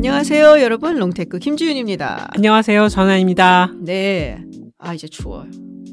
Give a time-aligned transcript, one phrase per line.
[0.00, 0.96] 안녕하세요, 여러분.
[0.96, 2.28] 롱테이크 김지윤입니다.
[2.30, 2.88] 안녕하세요.
[2.88, 3.70] 전은환입니다.
[3.82, 4.42] 네.
[4.78, 5.44] 아, 이제 추워요.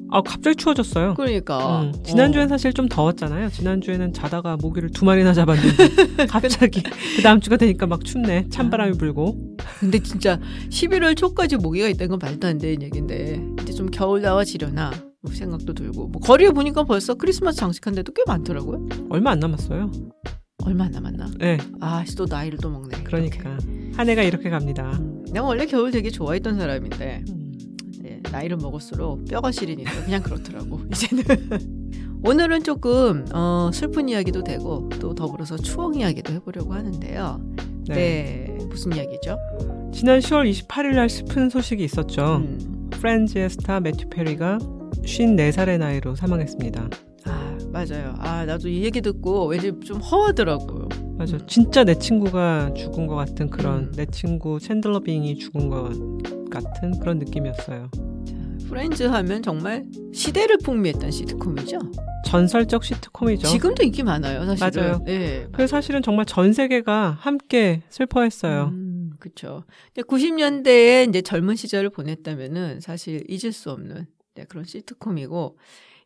[0.10, 1.16] 아, 갑자기 추워졌어요.
[1.16, 1.82] 그러니까.
[1.82, 2.48] 음, 지난주엔 어.
[2.48, 3.50] 사실 좀 더웠잖아요.
[3.50, 6.84] 지난주에는 자다가 모기를 두 마리나 잡았는데 갑자기
[7.18, 8.48] 그 다음 주가 되니까 막 춥네.
[8.50, 8.98] 찬바람이 아.
[8.98, 9.58] 불고.
[9.82, 10.40] 근데 진짜
[10.70, 15.74] 11월 초까지 모기가 있다는 건 말도 안 되는 얘기인데 이제 좀 겨울 나아지려나 뭐 생각도
[15.74, 18.88] 들고 뭐 거리에 보니까 벌써 크리스마스 장식한 데도 꽤 많더라고요.
[19.10, 19.92] 얼마 안 남았어요.
[20.68, 21.32] 얼마 안 남았나?
[21.38, 23.04] 네, 아, 또 나이를 또 먹네.
[23.04, 23.58] 그러니까
[23.96, 24.92] 한 해가 이렇게 갑니다.
[24.92, 25.32] 이렇게.
[25.32, 27.54] 내가 원래 겨울 되게 좋아했던 사람인데 음,
[28.02, 31.24] 네, 나이를 먹을수록 뼈가 시리니까 그냥 그렇더라고 이제는.
[32.24, 37.40] 오늘은 조금 어, 슬픈 이야기도 되고 또 더불어서 추억 이야기도 해보려고 하는데요.
[37.88, 37.94] 네.
[37.96, 39.38] 네, 무슨 이야기죠?
[39.94, 42.38] 지난 10월 28일 날 슬픈 소식이 있었죠.
[42.38, 42.90] 음.
[42.92, 44.58] 프렌즈의 스타 매튜 페리가
[45.04, 46.90] 54살의 나이로 사망했습니다.
[47.26, 48.16] 아 맞아요.
[48.18, 50.88] 아 나도 이 얘기 듣고 왠지 좀 허하더라고요.
[51.18, 51.38] 맞아.
[51.38, 51.48] 음.
[51.48, 53.92] 진짜 내 친구가 죽은 것 같은 그런 음.
[53.96, 55.92] 내 친구 챈들러 빙이 죽은 것
[56.50, 57.92] 같은 그런 느낌이었어요.
[58.68, 61.80] 프렌즈 하면 정말 시대를 풍미했던 시트콤이죠.
[62.26, 63.48] 전설적 시트콤이죠.
[63.48, 64.84] 지금도 인기 많아요, 사실은.
[64.84, 65.04] 맞아요.
[65.06, 65.48] 네.
[65.54, 68.72] 그래서 사실은 정말 전 세계가 함께 슬퍼했어요.
[68.74, 69.64] 음, 그렇죠.
[69.96, 75.58] 90년대에 이제 젊은 시절을 보냈다면은 사실 잊을 수 없는 네, 그런 시트콤이고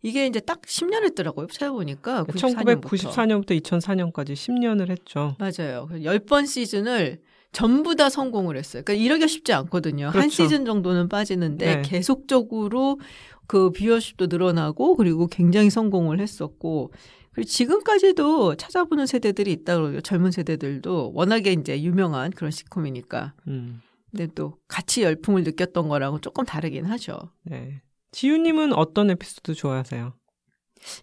[0.04, 1.48] 이게 이제 딱 10년 했더라고요.
[1.48, 2.82] 찾아보니까 94년부터.
[2.82, 5.36] 1994년부터 2004년까지 10년을 했죠.
[5.40, 5.88] 맞아요.
[5.92, 7.20] 10번 시즌을
[7.52, 8.84] 전부 다 성공을 했어요.
[8.84, 10.06] 그러니까 이러기가 쉽지 않거든요.
[10.06, 10.30] 한 그렇죠.
[10.30, 11.82] 시즌 정도는 빠지는데 네.
[11.84, 13.00] 계속적으로
[13.46, 16.92] 그 뷰어십도 늘어나고 그리고 굉장히 성공을 했었고
[17.34, 20.02] 그리고 지금까지도 찾아보는 세대들이 있다 그러요.
[20.02, 23.34] 젊은 세대들도 워낙에 이제 유명한 그런 시콤이니까.
[23.48, 27.18] 음, 근데 또 같이 열풍을 느꼈던 거랑은 조금 다르긴 하죠.
[27.44, 27.82] 네.
[28.12, 30.14] 지윤님은 어떤 에피소드 좋아하세요?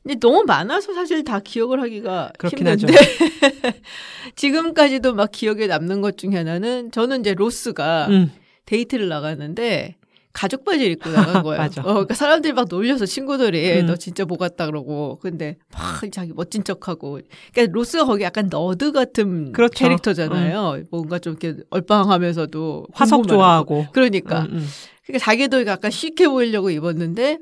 [0.02, 2.92] 근데 너무 많아서 사실 다 기억을 하기가 그렇긴 힘든데
[4.34, 8.32] 지금까지도 막 기억에 남는 것 중에 하나는 저는 이제 로스가 음,
[8.66, 9.96] 데이트를 나갔는데
[10.32, 11.58] 가죽 바지를 입고 나간 거예요.
[11.62, 11.80] 맞아.
[11.82, 13.86] 어, 그러니까 사람들이 막 놀려서 친구들이 음.
[13.86, 17.20] 너 진짜 뭐 같다 그러고 근데 막 자기 멋진 척하고
[17.52, 19.84] 그러니까 로스가 거기 약간 nerd 같은 그렇죠.
[19.84, 20.82] 캐릭터잖아요.
[20.90, 23.28] 뭔가 좀 이렇게 얼빵하면서도 화석.
[23.28, 23.86] 좋아하고.
[23.92, 24.66] 그러니까 음, 음.
[25.08, 27.38] 그러니까 자기도 약간 시크해 보이려고 입었는데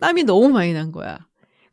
[0.00, 1.27] 땀이 너무 많이 난 거야.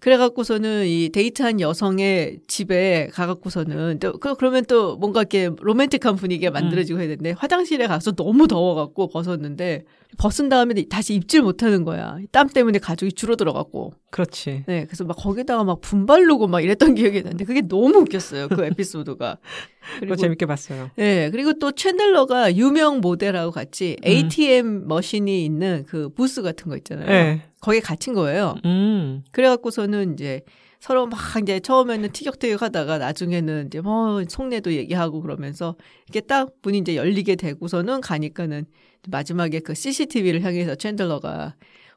[0.05, 6.99] 그래갖고서는 이 데이트한 여성의 집에 가갖고서는 또 그- 그러면 또 뭔가 이렇게 로맨틱한 분위기가 만들어지고
[6.99, 9.85] 해야 되는데 화장실에 가서 너무 더워갖고 벗었는데
[10.19, 12.19] 벗은 다음에 다시 입질 못하는 거야.
[12.31, 13.93] 땀 때문에 가죽이 줄어들어갖고.
[14.11, 14.63] 그렇지.
[14.67, 18.47] 네, 그래서 막 거기다가 막 분발르고 막 이랬던 기억이 나는데 그게 너무 웃겼어요.
[18.49, 19.39] 그 에피소드가.
[19.99, 20.91] 그거 재밌게 봤어요.
[20.95, 24.07] 네, 그리고 또 챈들러가 유명 모델하고 같이 음.
[24.07, 27.07] ATM 머신이 있는 그 부스 같은 거 있잖아요.
[27.07, 27.41] 네.
[27.65, 28.55] 거기에 갇힌 거예요.
[28.65, 30.41] 음, 그래갖고서는 이제
[30.79, 35.75] 서로 막 이제 처음에는 티격태격 하다가 나중에는 이제 뭐 속내도 얘기하고 그러면서
[36.07, 38.65] 이렇게 딱 문이 이제 열리게 되고서는 가니까는
[39.09, 41.53] 마지막에 그 CCTV를 향해서 챈들러가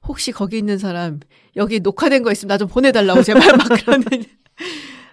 [0.06, 1.20] 혹시 거기 있는 사람
[1.56, 4.04] 여기 녹화된 거 있으면 나 좀 보내달라고 제발 막 그러는.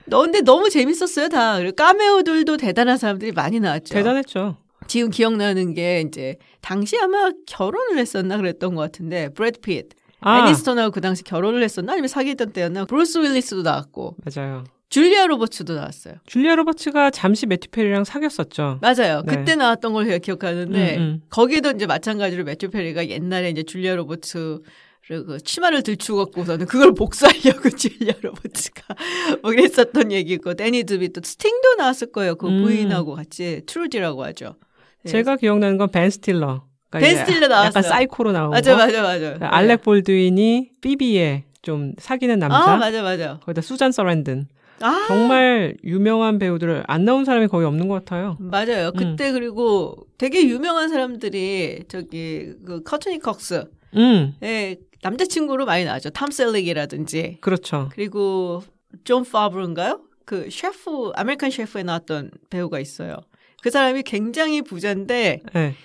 [0.06, 1.58] 너 근데 너무 재밌었어요 다.
[1.58, 3.94] 그리고 까메오들도 대단한 사람들이 많이 나왔죠.
[3.94, 4.56] 대단했죠.
[4.88, 9.90] 지금 기억나는 게 이제 당시 아마 결혼을 했었나 그랬던 것 같은데 브래드 핏
[10.26, 14.64] 아, 애니스턴하고 그 당시 결혼을 했었나 아니면 사귀던 때였나 브루스 윌리스도 나왔고 맞아요.
[14.90, 16.16] 줄리아 로버츠도 나왔어요.
[16.26, 18.80] 줄리아 로버츠가 잠시 매튜 페리랑 사귀었었죠.
[18.82, 19.24] 맞아요.
[19.26, 19.36] 네.
[19.38, 21.22] 그때 나왔던 걸 제가 기억하는데 음, 음.
[21.30, 24.60] 거기도 이제 마찬가지로 매튜 페리가 옛날에 이제 줄리아 로버츠
[25.08, 28.96] 그 치마를 들추고서는 그걸 복수하려고 줄리아 로버츠가
[29.44, 32.36] 뭐 그랬었던 얘기고 대니 드비토 스팅도 나왔을 거예요.
[32.36, 32.64] 그 음.
[32.64, 34.56] 부인하고 같이 트루디라고 하죠.
[35.04, 35.12] 네.
[35.12, 36.64] 제가 기억나는 건 벤 스틸러.
[37.00, 37.68] 그러니까 벤 이제 스틸러 나왔어요.
[37.68, 38.78] 약간 사이코로 나온 맞아 거.
[38.78, 39.38] 맞아 맞아.
[39.38, 39.46] 네.
[39.46, 42.74] 알렉 볼드윈이 피비에 좀 사귀는 남자.
[42.74, 43.40] 아 맞아 맞아.
[43.40, 44.48] 거기다 수잔 서랜든.
[44.82, 48.38] 아 정말 유명한 배우들 안 나온 사람이 거의 없는 것 같아요.
[48.40, 48.92] 맞아요.
[48.92, 56.10] 그때 그리고 되게 유명한 사람들이 저기 그 커트니 컥스 음, 의 남자친구로 많이 나왔죠.
[56.10, 57.90] 탐 셀릭이라든지 그렇죠.
[57.94, 58.64] 그리고
[59.04, 60.02] 존 파브른가요?
[60.26, 63.18] 그 셰프 아메리칸 셰프에 나왔던 배우가 있어요.
[63.62, 65.76] 그 사람이 굉장히 부자인데 네.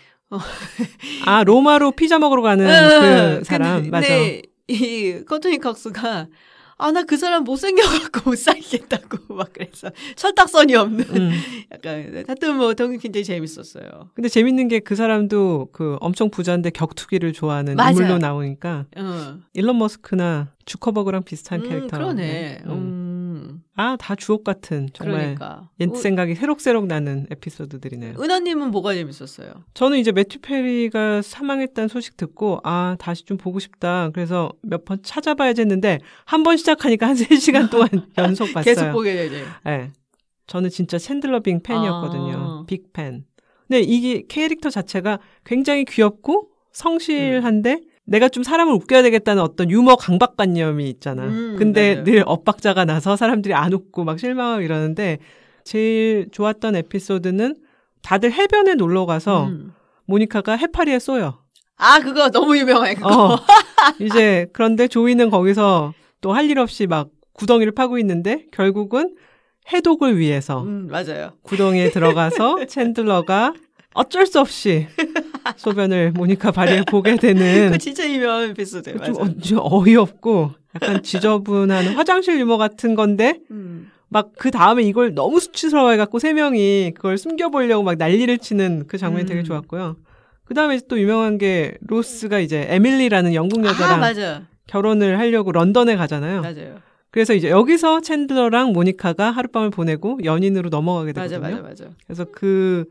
[1.26, 4.08] 아 로마로 피자 먹으러 가는 그 사람 근데, 맞아.
[4.08, 6.28] 근데 이 커트니 컥스가
[6.82, 11.30] 아 나 그 사람 못생겨갖고 못 사귀겠다고 막 그래서 철딱선이 없는 음.
[11.72, 14.08] 약간 하여튼 뭐 굉장히 재밌었어요.
[14.14, 17.90] 근데 재밌는 게 그 사람도 그 엄청 부자인데 격투기를 좋아하는 맞아요.
[17.90, 19.34] 인물로 나오니까 어.
[19.52, 21.98] 일론 머스크나 주커버그랑 비슷한 음, 캐릭터.
[21.98, 22.60] 그러네.
[22.64, 22.70] 음.
[23.50, 23.62] 음.
[23.76, 25.69] 아, 다 주옥 같은 정말 그러니까.
[25.81, 28.14] 옛 생각이 새록새록 나는 에피소드들이네요.
[28.20, 29.52] 은하님은 뭐가 재밌었어요?
[29.75, 34.11] 저는 이제 매튜 페리가 사망했다는 소식 듣고 아 다시 좀 보고 싶다.
[34.12, 37.88] 그래서 몇 번 찾아봐야지 했는데 한 번 시작하니까 한 3시간 동안
[38.19, 38.75] 연속 봤어요.
[38.75, 39.44] 계속 보게 되지.
[39.64, 39.93] 네.
[40.47, 42.32] 저는 진짜 샌들러 빙 팬이었거든요.
[42.37, 42.64] 아.
[42.67, 43.25] 빅 팬.
[43.69, 50.88] 근데 이게 캐릭터 자체가 굉장히 귀엽고 성실한데 내가 좀 사람을 웃겨야 되겠다는 어떤 유머 강박관념이
[50.91, 51.25] 있잖아.
[51.25, 52.05] 음, 근데 맞아요.
[52.05, 55.19] 늘 엇박자가 나서 사람들이 안 웃고 막 실망하고 이러는데
[55.64, 57.56] 제일 좋았던 에피소드는
[58.02, 59.73] 다들 해변에 놀러 가서 음.
[60.06, 61.38] 모니카가 해파리에 쏘여.
[61.76, 63.35] 아 그거 너무 유명해 그거.
[63.35, 63.38] 어.
[64.00, 69.14] 이제 그런데 조이는 거기서 또 할 일 없이 막 구덩이를 파고 있는데 결국은
[69.73, 71.31] 해독을 위해서 음, 맞아요.
[71.43, 73.55] 구덩이에 들어가서 챈들러가
[73.94, 74.88] 어쩔 수 없이
[75.60, 78.92] 소변을 모니카 발에 보게 되는 그 진짜 유명한 에피소드.
[78.92, 79.22] 좀, 맞아.
[79.22, 83.90] 어, 좀 어이없고 약간 지저분한 화장실 유머 같은 건데 음.
[84.08, 89.40] 막그 다음에 이걸 너무 수치스러워해갖고 세 명이 그걸 숨겨보려고 막 난리를 치는 그 장면이 되게
[89.40, 89.44] 음.
[89.44, 89.96] 좋았고요.
[90.44, 95.94] 그 다음에 또 유명한 게 로스가 이제 에밀리라는 영국 아 여자랑 맞아, 결혼을 하려고 런던에
[95.96, 96.40] 가잖아요.
[96.40, 96.76] 맞아요,
[97.10, 101.62] 그래서 이제 여기서 챈들러랑 모니카가 하룻밤을 보내고 연인으로 넘어가게 맞아, 되거든요.
[101.62, 101.94] 맞아, 맞아.
[102.06, 102.86] 그래서 그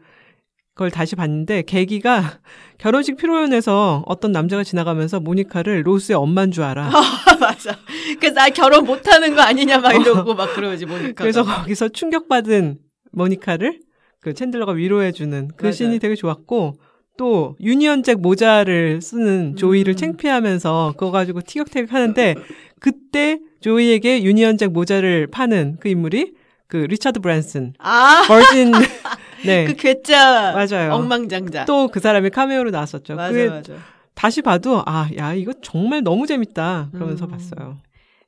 [0.80, 2.40] 그걸 다시 봤는데 계기가
[2.80, 6.86] 결혼식 피로연에서 어떤 남자가 지나가면서 모니카를 로스의 엄마인 줄 알아.
[6.96, 7.78] 아, 맞아.
[8.18, 11.16] 그래서 나 결혼 못하는 거 아니냐 막 이러고 막 그러지 보니까.
[11.16, 12.78] 그래서 거기서 충격받은
[13.12, 13.81] 모니카를
[14.22, 15.74] 그 챈들러가 위로해주는 그 맞아요.
[15.74, 16.76] scene이 되게 좋았고
[17.18, 19.98] 또 유니언잭 모자를 쓰는 조이를 음.
[19.98, 22.36] 창피하면서 그거 가지고 티격태격 하는데
[22.80, 26.36] 그때 조이에게 유니언잭 모자를 파는 그 인물이
[26.70, 28.72] 그 리차드 브랜슨 아, 버진
[29.45, 29.65] 네.
[29.65, 30.94] 그 괴짜 맞아요.
[30.94, 31.66] 억만장자.
[31.65, 33.15] 또 그 사람이 카메오로 나왔었죠.
[33.15, 33.74] 맞아, 그게 맞아.
[34.15, 36.89] 다시 봐도 아, 야, 이거 정말 너무 재밌다.
[36.94, 37.31] 그러면서 음.
[37.31, 37.77] 봤어요.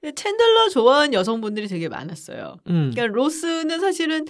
[0.04, 2.56] 챈들러 좋아하는 여성분들이 되게 많았어요.
[2.68, 2.92] 음.
[2.94, 4.26] 그러니까 로스는 사실은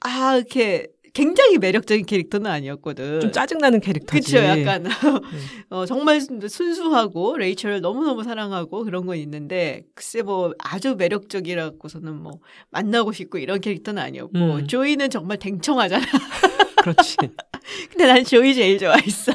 [0.00, 3.20] 아 이렇게 굉장히 매력적인 캐릭터는 아니었거든.
[3.20, 4.32] 좀 짜증나는 캐릭터지.
[4.32, 4.86] 그쵸, 약간
[5.70, 12.14] 어, 정말 순- 순수하고 레이첼을 너무 너무 사랑하고 그런 건 있는데 글쎄 뭐 아주 매력적이라고서는
[12.22, 12.32] 뭐
[12.70, 14.66] 만나고 싶고 이런 캐릭터는 아니었고 음.
[14.66, 16.04] 조이는 정말 댕청하잖아.
[16.82, 17.16] 그렇지.
[17.90, 19.32] 근데 난 조이 제일 좋아했어.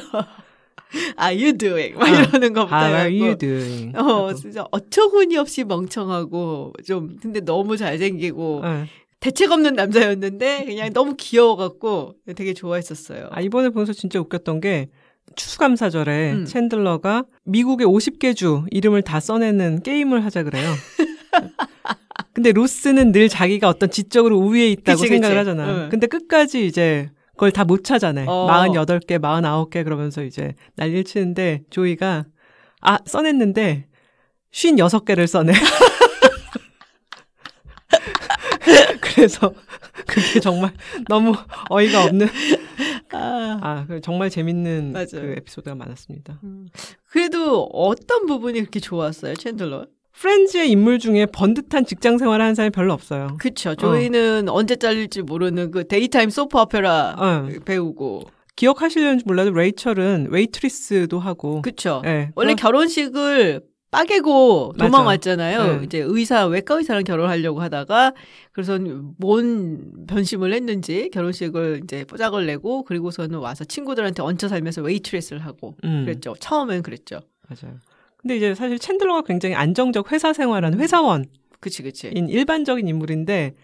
[1.16, 3.24] 아, you doing 막 아, 이러는 것부터 How are 해갖고.
[3.24, 3.96] you doing?
[3.98, 8.86] 어, 진짜 어처구니 없이 멍청하고 좀 근데 너무 잘생기고 어.
[9.20, 13.28] 대책 없는 남자였는데 그냥 너무 귀여워갖고 되게 좋아했었어요.
[13.30, 14.88] 아, 이번에 보면서 진짜 웃겼던 게
[15.34, 16.44] 추수감사절에 음.
[16.44, 20.64] 챈들러가 미국의 50개 주 이름을 다 써내는 게임을 하자 그래요.
[22.32, 25.38] 근데 로스는 늘 자기가 어떤 지적으로 우위에 있다고 그치, 생각을 그치.
[25.48, 25.84] 하잖아.
[25.84, 25.88] 응.
[25.90, 28.24] 근데 끝까지 이제 그걸 다 못 찾아내.
[28.28, 28.46] 어.
[28.50, 32.26] 48개, 49개 그러면서 이제 난리를 치는데 조이가
[32.82, 33.86] 아, 써냈는데
[34.52, 35.52] 56개를 써내.
[39.16, 39.52] 그래서
[40.06, 40.72] 그게 정말
[41.08, 41.34] 너무
[41.70, 42.28] 어이가 없는
[43.12, 45.06] 아, 아, 그 정말 재밌는 맞아요.
[45.12, 46.38] 그 에피소드가 많았습니다.
[46.44, 46.68] 음.
[47.06, 49.88] 그래도 어떤 부분이 그렇게 좋았어요, 챈들러?
[50.12, 53.36] 프렌즈의 인물 중에 번듯한 직장 생활을 하는 사람이 별로 없어요.
[53.38, 53.74] 그쵸.
[53.74, 57.48] 조이는 언제 잘릴지 모르는 그 daytime soap opera 어.
[57.64, 58.22] 배우고.
[58.56, 61.60] 기억하시려는지 몰라도 레이첼은 웨이트리스도 하고.
[61.62, 62.02] 그쵸.
[62.06, 63.60] 예, 원래 결혼식을
[63.96, 64.74] 빠개고.
[64.78, 65.78] 도망왔잖아요.
[65.78, 65.84] 네.
[65.84, 68.14] 이제 의사, 외과 의사랑 결혼하려고 하다가
[68.52, 68.78] 그래서
[69.18, 76.04] 뭔 변심을 했는지 결혼식을 이제 뽀짝을 내고 그리고서는 와서 친구들한테 얹혀 살면서 웨이트레스를 하고 음,
[76.04, 76.34] 그랬죠.
[76.38, 77.20] 처음엔 그랬죠.
[77.48, 77.76] 맞아요.
[78.18, 81.26] 근데 이제 사실 챈들러가 굉장히 안정적 회사 생활하는 회사원인
[81.60, 82.08] 그치, 그치.
[82.08, 83.54] 일반적인 인물인데,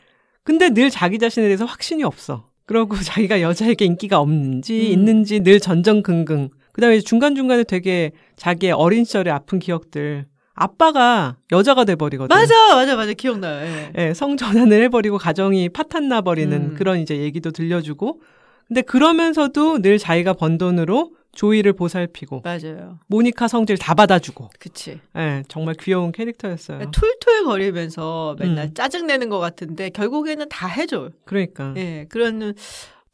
[0.43, 2.49] 근데 늘 자기 자신에 대해서 확신이 없어.
[2.67, 4.93] 그러고 자기가 여자에게 인기가 없는지 음.
[4.93, 6.51] 있는지 늘 전전긍긍.
[6.72, 10.26] 그다음에 중간 중간에 되게 자기의 어린 시절의 아픈 기억들.
[10.55, 12.34] 아빠가 여자가 돼버리거든.
[12.34, 13.12] 맞아, 맞아, 맞아.
[13.14, 13.67] 기억나요.
[13.67, 13.93] 예.
[13.96, 16.74] 예, 성전환을 해버리고 가정이 파탄 나 버리는 음.
[16.74, 18.20] 그런 이제 얘기도 들려주고.
[18.69, 22.98] 근데 그러면서도 늘 자기가 번 돈으로 조이를 보살피고 맞아요.
[23.06, 24.50] 모니카 성질 다 받아주고.
[24.58, 25.00] 그치.
[25.17, 26.91] 예, 정말 귀여운 캐릭터였어요.
[26.91, 28.74] 툴툴 거리면서 맨날 음.
[28.74, 31.10] 짜증내는 것 같은데 결국에는 다 해줘요.
[31.24, 32.55] 그러니까 예, 그런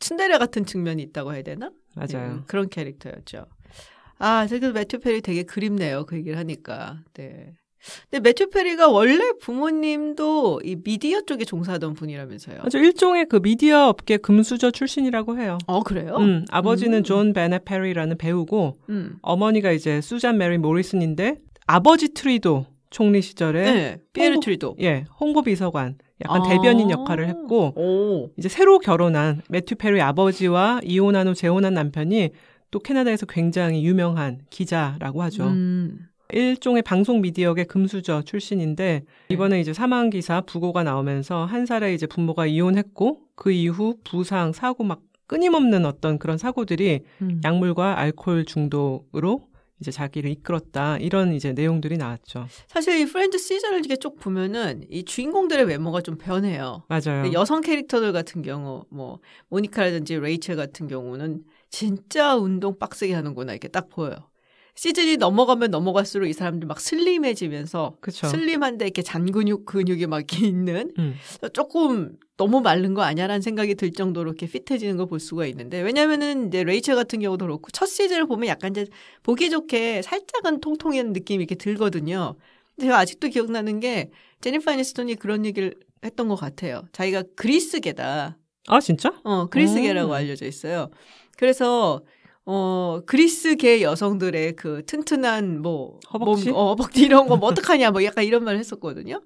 [0.00, 1.70] 츤데레 같은 측면이 있다고 해야 되나?
[1.98, 2.36] 맞아요.
[2.38, 3.46] 예, 그런 캐릭터였죠.
[4.18, 6.06] 아, 그래도 매튜 페리 되게 그립네요.
[6.06, 6.98] 그 얘기를 하니까.
[7.14, 7.54] 네.
[8.10, 12.58] 근데 매튜 페리가 원래 부모님도 이 미디어 쪽에 종사하던 분이라면서요.
[12.62, 15.58] 아주 일종의 그 미디어 업계 금수저 출신이라고 해요.
[15.66, 16.16] 어, 그래요?
[16.16, 17.02] 음, 아버지는 음.
[17.04, 19.18] 존 베넷 페리라는 배우고 음.
[19.22, 21.36] 어머니가 이제 수잔 메리 모리슨인데
[21.66, 23.98] 아버지 트뤼도 총리 시절에 네.
[24.12, 24.76] 피에르 트뤼도.
[24.80, 26.48] 예 홍보 비서관 약간 아.
[26.48, 28.30] 대변인 역할을 했고 오.
[28.36, 32.30] 이제 새로 결혼한 매튜 페리 아버지와 이혼한 후 재혼한 남편이
[32.70, 35.44] 또 캐나다에서 굉장히 유명한 기자라고 하죠.
[35.44, 36.08] 음.
[36.30, 42.46] 일종의 방송 미디어계 금수저 출신인데 이번에 이제 사망 기사 부고가 나오면서 한 살에 이제 부모가
[42.46, 47.40] 이혼했고 그 이후 부상 사고 막 끊임없는 어떤 그런 사고들이 음.
[47.44, 49.48] 약물과 알코올 중독으로
[49.80, 52.46] 이제 자기를 이끌었다 이런 이제 내용들이 나왔죠.
[52.66, 56.84] 사실 이 프렌즈 시즌을 이렇게 쭉 보면은 이 주인공들의 외모가 좀 변해요.
[56.88, 57.32] 맞아요.
[57.32, 63.88] 여성 캐릭터들 같은 경우 뭐 모니카라든지 레이첼 같은 경우는 진짜 운동 빡세게 하는구나 이렇게 딱
[63.88, 64.16] 보여요.
[64.78, 68.28] 시즌이 넘어가면 넘어갈수록 이 사람들 막 슬림해지면서 그쵸.
[68.28, 71.16] 슬림한데 이렇게 잔근육 근육이 막 있는 음.
[71.52, 76.46] 조금 너무 마른 거 아니야라는 생각이 들 정도로 이렇게 fit해지는 걸 볼 수가 있는데 왜냐면은
[76.46, 78.86] 이제 레이첼 같은 경우도 그렇고 첫 시즌을 보면 약간 이제
[79.24, 82.36] 보기 좋게 살짝은 통통한 느낌이 이렇게 들거든요.
[82.80, 84.10] 제가 아직도 기억나는 게
[84.42, 86.82] 제니퍼 애니스톤이 그런 얘기를 했던 것 같아요.
[86.92, 88.38] 자기가 그리스계다.
[88.68, 89.12] 아 진짜?
[89.24, 90.14] 어, 그리스계라고 음.
[90.14, 90.90] 알려져 있어요.
[91.36, 92.02] 그래서
[92.50, 96.48] 어, 그리스계 여성들의 그 튼튼한 뭐 허벅지?
[96.50, 99.20] 몸, 어, 허벅지 이런 거 뭐 어떡하냐 뭐 약간 이런 말을 했었거든요.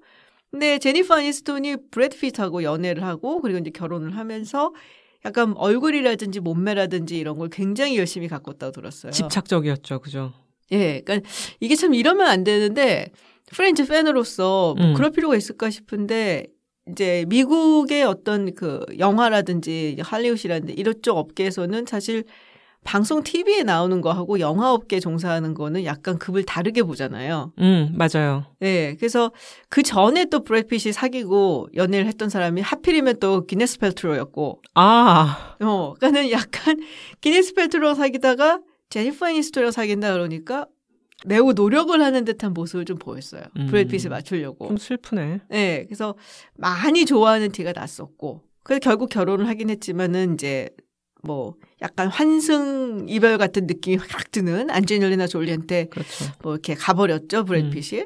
[0.51, 4.73] 근데 제니퍼 아니스톤이 브래드 피트하고 연애를 하고 그리고 이제 결혼을 하면서
[5.25, 9.13] 약간 얼굴이라든지 몸매라든지 이런 걸 굉장히 열심히 가꿨다고 들었어요.
[9.13, 10.33] 집착적이었죠, 그죠?
[10.73, 11.27] 예, 그러니까
[11.61, 13.11] 이게 참 이러면 안 되는데
[13.53, 14.93] 프렌즈 팬으로서 뭐 음.
[14.95, 16.47] 그럴 필요가 있을까 싶은데
[16.91, 22.25] 이제 미국의 어떤 그 영화라든지 할리우드라든지 이런 쪽 업계에서는 사실
[22.83, 27.53] 방송 TV에 나오는 거하고 영화 업계 종사하는 거는 약간 급을 다르게 보잖아요.
[27.59, 28.45] 음 맞아요.
[28.59, 29.31] 네, 그래서
[29.69, 36.31] 그 전에 또 브래핏이 사귀고 연애를 했던 사람이 하필이면 또 기네스 펠트로였고, 아 어, 그러니까는
[36.31, 36.77] 약간
[37.21, 38.59] 기네스 펠트로랑 사귀다가
[38.89, 40.67] 제니퍼 애니스토랑 사귄다 그러니까
[41.25, 43.41] 매우 노력을 하는 듯한 모습을 좀 보였어요.
[43.57, 43.67] 음.
[43.67, 44.67] 브래핏을 맞추려고.
[44.67, 45.39] 좀 슬프네.
[45.49, 46.15] 네, 그래서
[46.57, 50.69] 많이 좋아하는 티가 났었고, 그래서 결국 결혼을 하긴 했지만은 이제
[51.23, 56.25] 뭐 약간 환승 이별 같은 느낌이 확 드는 안젤리나 졸리한테 그렇죠.
[56.41, 57.71] 뭐 이렇게 가버렸죠 브래드 음.
[57.71, 58.05] 핏이.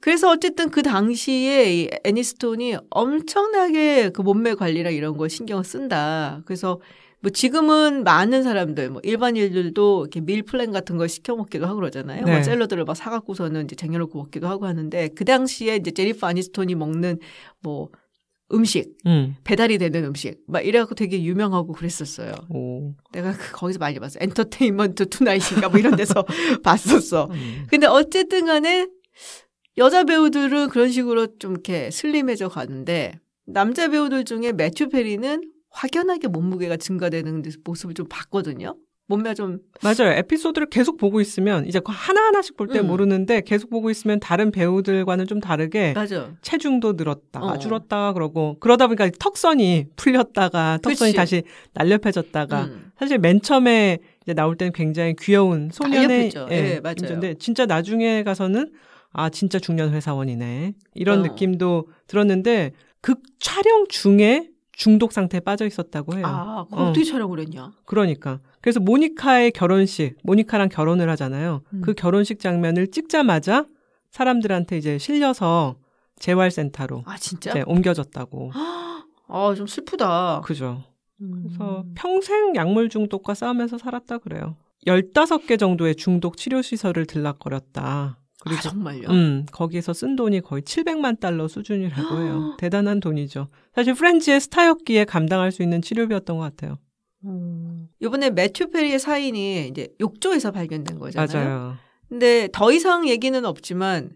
[0.00, 6.42] 그래서 어쨌든 그 당시에 이 애니스톤이 엄청나게 그 몸매 관리랑 이런 걸 신경을 쓴다.
[6.44, 6.80] 그래서
[7.20, 12.24] 뭐 지금은 많은 사람들 뭐 일반인들도 이렇게 meal plan 같은 걸 시켜 먹기도 하고 그러잖아요.
[12.24, 12.32] 네.
[12.32, 17.20] 뭐 샐러드를 막 사갖고서는 이제 쟁여놓고 먹기도 하고 하는데 그 당시에 이제 제니퍼 아니스톤이 먹는
[17.60, 17.90] 뭐
[18.52, 19.36] 음식 음.
[19.44, 22.32] 배달이 되는 음식 막 이래갖고 되게 유명하고 그랬었어요.
[22.50, 22.94] 오.
[23.12, 24.18] 내가 그 거기서 많이 봤어.
[24.20, 26.24] Entertainment Tonight인가 뭐 이런 데서
[26.62, 27.28] 봤었어.
[27.30, 27.66] 음.
[27.68, 28.86] 근데 어쨌든 간에
[29.78, 36.76] 여자 배우들은 그런 식으로 좀 이렇게 슬림해져 가는데 남자 배우들 중에 매튜 페리는 확연하게 몸무게가
[36.76, 38.76] 증가되는 모습을 좀 봤거든요.
[39.06, 40.12] 몸매가 좀 맞아요.
[40.16, 42.86] 에피소드를 계속 보고 있으면 이제 그거 하나 하나씩 볼때 음.
[42.86, 46.30] 모르는데 계속 보고 있으면 다른 배우들과는 좀 다르게 맞아.
[46.40, 47.58] 체중도 늘었다가 어.
[47.58, 51.16] 줄었다가 그러고 그러다 보니까 턱선이 풀렸다가 턱선이 그치.
[51.16, 51.42] 다시
[51.74, 52.92] 날렵해졌다가 음.
[52.96, 56.30] 사실 맨 처음에 이제 나올 때는 굉장히 귀여운 소년의.
[56.50, 56.94] 예, 맞아요.
[57.00, 58.70] 인조인데 진짜 나중에 가서는
[59.10, 61.22] 아 진짜 중년 회사원이네 이런 어.
[61.22, 66.24] 느낌도 들었는데 극 촬영 중에 중독 상태에 빠져 있었다고 해요.
[66.26, 66.84] 아, 어.
[66.84, 67.72] 어떻게 촬영을 했냐?
[67.84, 71.62] 그러니까 그래서 모니카의 결혼식 모니카랑 결혼을 하잖아요.
[71.74, 71.80] 음.
[71.82, 73.66] 그 결혼식 장면을 찍자마자
[74.10, 75.76] 사람들한테 이제 실려서
[76.18, 77.52] 재활센터로 아, 진짜?
[77.66, 78.52] 옮겨졌다고.
[79.28, 80.42] 아, 좀 슬프다.
[80.44, 80.84] 그죠.
[81.20, 81.44] 음.
[81.44, 84.56] 그래서 평생 약물 중독과 싸우면서 살았다 그래요.
[84.86, 88.18] 15개 정도의 중독 치료 시설을 들락거렸다.
[88.40, 89.08] 그리고 아, 정말요?
[89.08, 92.56] 음, 거기에서 쓴 돈이 거의 700만 달러 수준이라고 해요.
[92.58, 93.48] 대단한 돈이죠.
[93.74, 96.78] 사실 프렌즈의 스타였기에 감당할 수 있는 치료비였던 것 같아요.
[97.24, 97.88] 음.
[98.00, 101.48] 이번에 매튜 페리의 사인이 이제 욕조에서 발견된 거잖아요.
[101.48, 101.74] 맞아요.
[102.08, 104.10] 근데 더 이상 얘기는 없지만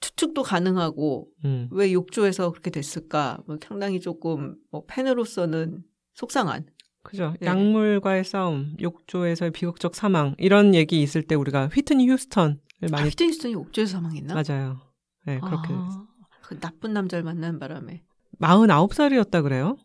[0.00, 1.68] 추측도 가능하고 음.
[1.70, 3.38] 왜 욕조에서 그렇게 됐을까?
[3.46, 6.66] 뭐 상당히 조금 뭐 팬으로서는 속상한.
[7.02, 7.34] 그죠.
[7.40, 7.46] 네.
[7.46, 13.54] 약물과의 싸움, 욕조에서의 비극적 사망 이런 얘기 있을 때 우리가 휘트니 휴스턴을 아, 많이 휘트니스턴이
[13.54, 14.34] 욕조에서 사망했나?
[14.34, 14.80] 맞아요.
[15.26, 16.06] 네, 그렇게 아,
[16.42, 18.02] 그 나쁜 남자를 만난 바람에.
[18.40, 19.76] 49살이었다 그래요.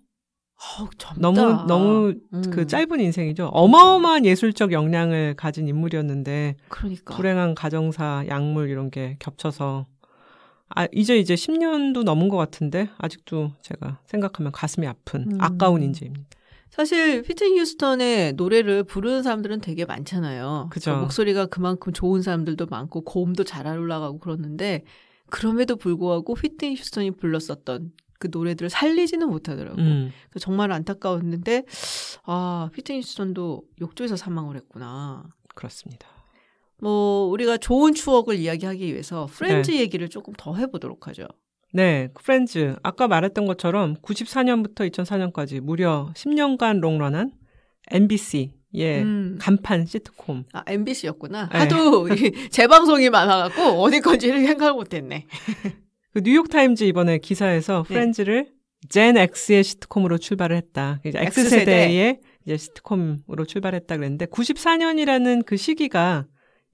[0.97, 1.15] 젊다.
[1.19, 3.47] 너무 너무 음, 그 짧은 인생이죠.
[3.47, 7.15] 어마어마한 예술적 역량을 가진 인물이었는데 그러니까.
[7.15, 9.85] 불행한 가정사, 약물 이런 게 겹쳐서
[10.69, 15.37] 아 이제 이제 10년도 넘은 것 같은데 아직도 제가 생각하면 가슴이 아픈 음.
[15.39, 16.27] 아까운 인재입니다.
[16.69, 20.67] 사실 휘트니 휴스턴의 노래를 부르는 사람들은 되게 많잖아요.
[20.71, 20.95] 그죠.
[20.95, 24.83] 그 목소리가 그만큼 좋은 사람들도 많고 고음도 잘 올라가고 그러는데
[25.29, 29.83] 그럼에도 불구하고 휘트니 휴스턴이 불렀었던 그 노래들을 살리지는 못하더라고요.
[29.83, 31.63] 음, 정말 안타까웠는데
[32.23, 35.23] 아 휘트니 휴스턴도 욕조에서 사망을 했구나.
[35.53, 36.07] 그렇습니다.
[36.79, 39.79] 뭐 우리가 좋은 추억을 이야기하기 위해서 프렌즈 네.
[39.79, 41.25] 얘기를 조금 더 해보도록 하죠.
[41.73, 47.31] 네, 프렌즈 아까 말했던 것처럼 94년부터 2004년까지 무려 10년간 롱런한
[47.91, 49.37] NBC의 음.
[49.41, 50.45] 간판 시트콤.
[50.53, 51.49] 아 NBC였구나.
[51.49, 51.57] 네.
[51.57, 55.27] 하도 이 재방송이 많아갖고 어디 건지를 생각을 못했네.
[56.15, 57.93] 그 뉴욕 타임즈 이번에 기사에서 네.
[57.93, 58.47] 프렌즈를
[58.87, 61.01] Gen X의 시트콤으로 출발을 했다.
[61.05, 61.59] 이제 X X세대.
[61.59, 66.25] 세대의 이제 시트콤으로 출발했다 그랬는데 94년이라는 그 시기가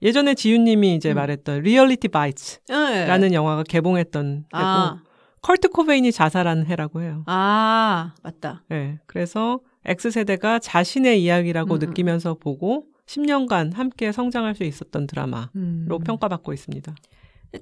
[0.04, 1.16] 예전에 지윤님이 이제 음.
[1.16, 3.34] 말했던 Reality Bites라는 네.
[3.34, 5.02] 영화가 개봉했던 해고 아,
[5.42, 7.24] 커트 코베인이 자살한 해라고 해요.
[7.26, 8.64] 아, 맞다.
[8.70, 11.88] 네, 그래서 X세대가 자신의 이야기라고 음, 음.
[11.88, 15.88] 느끼면서 보고 10년간 함께 성장할 수 있었던 드라마로 음.
[16.06, 16.94] 평가받고 있습니다.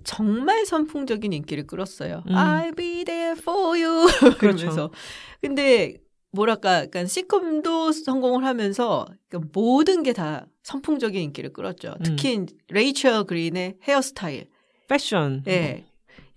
[0.03, 2.24] 정말 선풍적인 인기를 끌었어요.
[2.27, 2.34] 음.
[2.34, 4.08] I'll be there for you.
[4.38, 4.38] 그렇죠.
[4.38, 4.91] 그러면서.
[5.41, 5.96] 근데
[6.31, 9.08] 뭐랄까, 약간 시트콤도 성공을 하면서
[9.53, 11.96] 모든 게 다 선풍적인 인기를 끌었죠.
[12.00, 12.03] 음.
[12.03, 14.48] 특히 레이첼 그린의 헤어스타일.
[14.88, 15.43] 패션.
[15.48, 15.86] 예.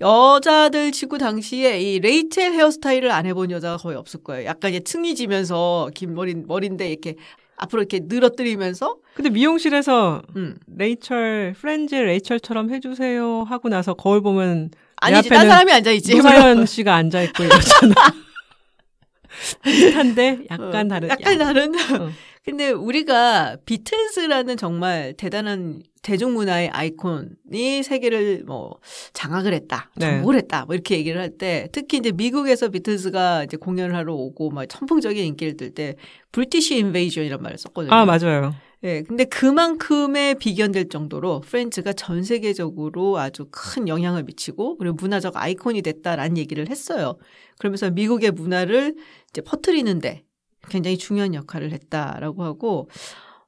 [0.00, 4.47] 여자들 치고 당시에 이 레이첼 헤어스타일을 안 해본 여자가 거의 없을 거예요.
[4.47, 7.16] 약간 이제 층이 지면서 긴 머리, 머리인데 이렇게
[7.62, 10.57] 앞으로 이렇게 늘어뜨리면서, 근데 미용실에서 음.
[10.76, 16.16] 레이첼, 프렌즈 레이첼처럼 해주세요 하고 나서 거울 보면 아니지, 딴 사람이 앉아 있지.
[16.16, 17.95] 노사연 씨가 앉아 있고 이러잖아.
[19.64, 21.09] 비슷한데 약간 어, 다른.
[21.09, 21.75] 약간 다른.
[21.75, 22.11] 어.
[22.45, 28.81] 근데 우리가 비틀즈라는 정말 대단한 대중문화의 아이콘이 세계를 뭐
[29.13, 30.07] 장악을 했다, 네.
[30.07, 34.51] 정복을 했다, 뭐 이렇게 얘기를 할 때 특히 이제 미국에서 비틀즈가 이제 공연을 하러 오고
[34.51, 35.95] 막 선풍적인 인기를 뜰때
[36.33, 37.95] 브리티시 인베이전이란 말을 썼거든요.
[37.95, 38.53] 아 맞아요.
[38.85, 45.83] 예, 근데 그만큼의 비견될 정도로 프렌즈가 전 세계적으로 아주 큰 영향을 미치고 그리고 문화적 아이콘이
[45.83, 47.17] 됐다라는 얘기를 했어요.
[47.61, 48.97] 그러면서 미국의 문화를
[49.31, 50.25] 이제 퍼뜨리는데
[50.69, 52.88] 굉장히 중요한 역할을 했다라고 하고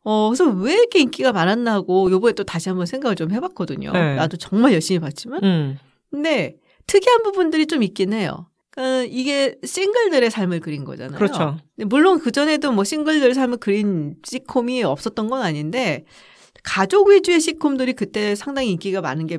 [0.02, 3.92] 어, 그래서 왜 이렇게 인기가 많았나 하고 요번에 또 다시 한번 생각을 좀 해봤거든요.
[3.92, 4.16] 네.
[4.16, 5.42] 나도 정말 열심히 봤지만.
[5.42, 5.78] 음.
[6.10, 6.56] 근데
[6.86, 8.48] 특이한 부분들이 좀 있긴 해요.
[8.70, 11.16] 그러니까 이게 싱글들의 삶을 그린 거잖아요.
[11.16, 11.58] 그렇죠.
[11.86, 16.04] 물론 그전에도 뭐 싱글들의 삶을 그린 시콤이 없었던 건 아닌데
[16.62, 19.38] 가족 위주의 시콤들이 그때 상당히 인기가 많은 게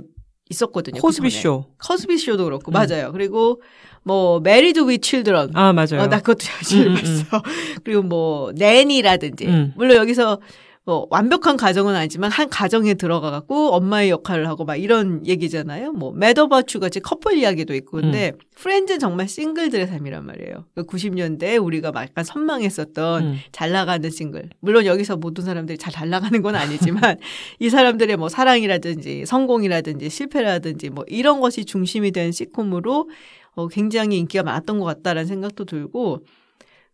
[0.50, 1.02] 있었거든요.
[1.02, 1.42] 코스비 그전에.
[1.42, 1.66] 쇼.
[1.80, 2.74] 코스비 쇼도 그렇고 음.
[2.74, 3.12] 맞아요.
[3.12, 3.62] 그리고
[4.04, 6.02] 뭐 Married with Children 아 맞아요.
[6.02, 7.44] 어, 나 그것도 열심히 음, 음, 봤어.
[7.84, 9.74] 그리고 뭐 내니라든지 음.
[9.75, 10.40] 물론 여기서
[10.86, 15.94] 뭐 완벽한 가정은 아니지만 한 가정에 들어가 갖고 엄마의 역할을 하고 막 이런 얘기잖아요.
[15.94, 18.39] 뭐 Mad About You 같이 커플 이야기도 있고 근데 음.
[18.56, 20.65] 프렌즈는 정말 싱글들의 삶이란 말이에요.
[20.75, 23.38] 그 90년대 우리가 막 약간 선망했었던 음.
[23.51, 24.50] 잘 나가는 싱글.
[24.60, 27.18] 물론 여기서 모든 사람들이 잘 잘 나가는 건 아니지만
[27.60, 33.10] 이 사람들의 뭐 사랑이라든지 성공이라든지 실패라든지 뭐 이런 것이 중심이 된 시트콤으로
[33.54, 36.26] 어, 굉장히 인기가 많았던 것 같다라는 생각도 들고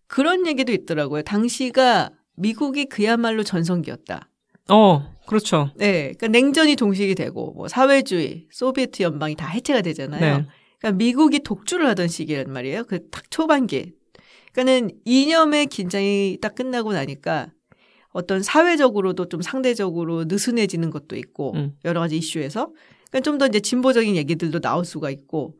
[0.06, 1.23] 그런 얘기도 있더라고요.
[1.23, 4.28] 당시가 미국이 그야말로 전성기였다.
[4.70, 5.72] 어 그렇죠.
[5.76, 10.38] 네, 그러니까 냉전이 동식이 되고 뭐 사회주의, 소비에트 연방이 다 해체가 되잖아요.
[10.39, 10.48] 네.
[10.80, 12.84] 그러니까 미국이 독주를 하던 시기란 말이에요.
[12.86, 13.94] 그 딱 초반기.
[14.54, 17.52] 그러니까는 이념의 긴장이 딱 끝나고 나니까
[18.10, 21.74] 어떤 사회적으로도 좀 상대적으로 느슨해지는 것도 있고 음.
[21.86, 22.72] 여러 가지 이슈에서
[23.10, 25.58] 그러니까 좀 더 이제 진보적인 얘기들도 나올 수가 있고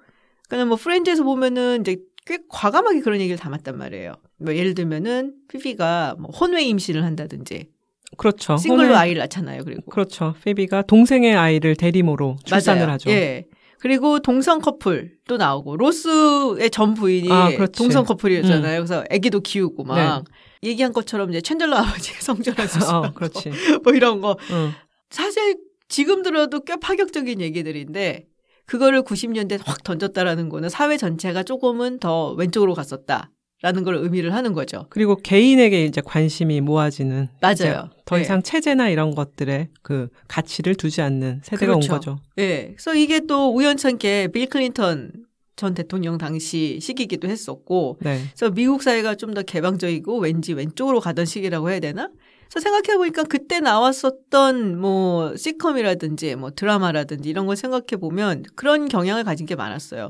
[0.50, 4.16] 그러니까 뭐 프렌즈에서 보면은 이제 꽤 과감하게 그런 얘기를 담았단 말이에요.
[4.44, 7.70] 뭐 예를 들면은 피비가 뭐 혼외 임신을 한다든지
[8.18, 8.58] 그렇죠.
[8.58, 9.64] 싱글로 혼의- 아이를 낳잖아요.
[9.64, 10.36] 그리고 그렇죠.
[10.44, 12.94] 피비가 동생의 아이를 대리모로 출산을 맞아요.
[12.94, 13.10] 하죠.
[13.12, 13.46] 예.
[13.80, 17.50] 그리고 동성 커플도 나오고 로스의 전 부인이 아.
[17.76, 18.80] 동성 커플이었잖아요.
[18.80, 20.24] 그래서 아기도 키우고 막
[20.62, 20.70] 네.
[20.70, 23.50] 얘기한 것처럼 이제 챈들러 아버지의 성전환 수술 어, 그렇지.
[23.84, 24.72] 뭐 이런 거 응.
[25.10, 28.26] 사실 지금 들어도 꽤 파격적인 얘기들인데
[28.68, 34.54] 그거를 90년대 확 던졌다라는 거는 사회 전체가 조금은 더 왼쪽으로 갔었다 라는 걸 의미를 하는
[34.54, 34.88] 거죠.
[34.90, 37.90] 그리고 개인에게 이제 관심이 모아지는 맞아요.
[38.06, 38.24] 더 네.
[38.24, 41.94] 이상 체제나 이런 것들의 그 가치를 두지 않는 세대가 그렇죠.
[41.94, 42.20] 온 거죠.
[42.40, 42.74] 예.
[42.76, 45.12] 그래서 이게 또 우연찮게 빌 클린턴
[45.58, 48.22] 전 대통령 당시 시기이기도 했었고 네.
[48.36, 52.10] 그래서 미국 사회가 좀 더 개방적이고 왠지 왼쪽으로 가던 시기라고 해야 되나?
[52.50, 59.24] 그래서 생각해 보니까 그때 나왔었던 뭐 시컴이라든지 뭐 드라마라든지 이런 걸 생각해 보면 그런 경향을
[59.24, 60.10] 가진 게 많았어요.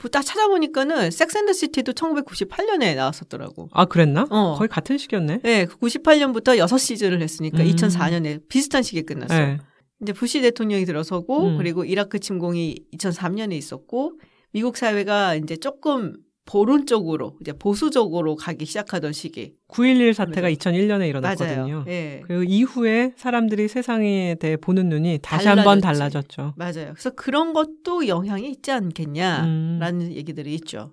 [0.00, 3.68] 뭐딱 찾아보니까는 섹스앤더 시티도 1998년에 나왔었더라고.
[3.72, 4.26] 아 그랬나?
[4.30, 4.56] 어.
[4.58, 5.40] 거의 같은 시기였네.
[5.42, 7.66] 네, 98년부터 6시즌을 했으니까 음.
[7.66, 9.46] 2004년에 비슷한 시기에 끝났어요.
[9.46, 9.58] 네.
[10.02, 11.58] 이제 부시 대통령이 들어서고 음.
[11.58, 14.18] 그리고 이라크 침공이 2003년에 있었고
[14.52, 19.54] 미국 사회가 이제 조금 보론 쪽으로 이제 보수적으로 가기 시작하던 시기.
[19.68, 20.70] 9.11 사태가 그러죠.
[20.70, 21.56] 2001년에 일어났거든요.
[21.56, 21.84] 맞아요.
[21.88, 22.22] 예.
[22.26, 26.36] 그 이후에 사람들이 세상에 대해 보는 눈이 다시 한번 달라졌지.
[26.36, 26.54] 달라졌죠.
[26.56, 26.92] 맞아요.
[26.94, 30.12] 그래서 그런 것도 영향이 있지 않겠냐라는 음.
[30.12, 30.92] 얘기들이 있죠.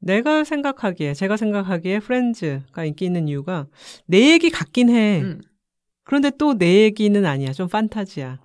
[0.00, 3.66] 내가 생각하기에 제가 생각하기에 프렌즈가 인기 있는 이유가
[4.06, 5.20] 내 얘기 같긴 해.
[5.22, 5.40] 음.
[6.04, 7.52] 그런데 또 내 얘기는 아니야.
[7.52, 8.38] 좀 판타지야.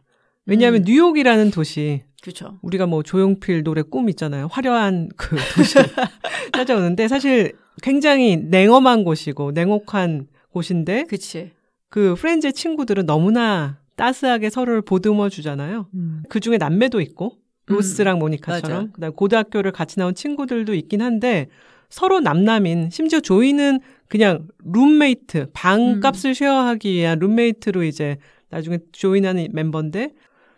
[0.45, 0.85] 왜냐하면 음.
[0.85, 2.57] 뉴욕이라는 도시 그렇죠.
[2.62, 4.47] 우리가 뭐 조용필 노래 꿈 있잖아요.
[4.49, 5.75] 화려한 그 도시
[6.55, 11.51] 찾아오는데 사실 굉장히 냉엄한 곳이고 냉혹한 곳인데 그치.
[11.89, 15.88] 그 프렌즈의 친구들은 너무나 따스하게 서로를 보듬어 주잖아요.
[16.29, 17.33] 그 중에 남매도 있고
[17.65, 18.91] 로스랑 모니카처럼 맞아.
[18.93, 21.47] 그다음 고등학교를 같이 나온 친구들도 있긴 한데
[21.89, 28.17] 서로 남남인 심지어 조이는 그냥 룸메이트 방값을 share하기 위한 룸메이트로 이제
[28.49, 30.13] 나중에 join하는 멤버인데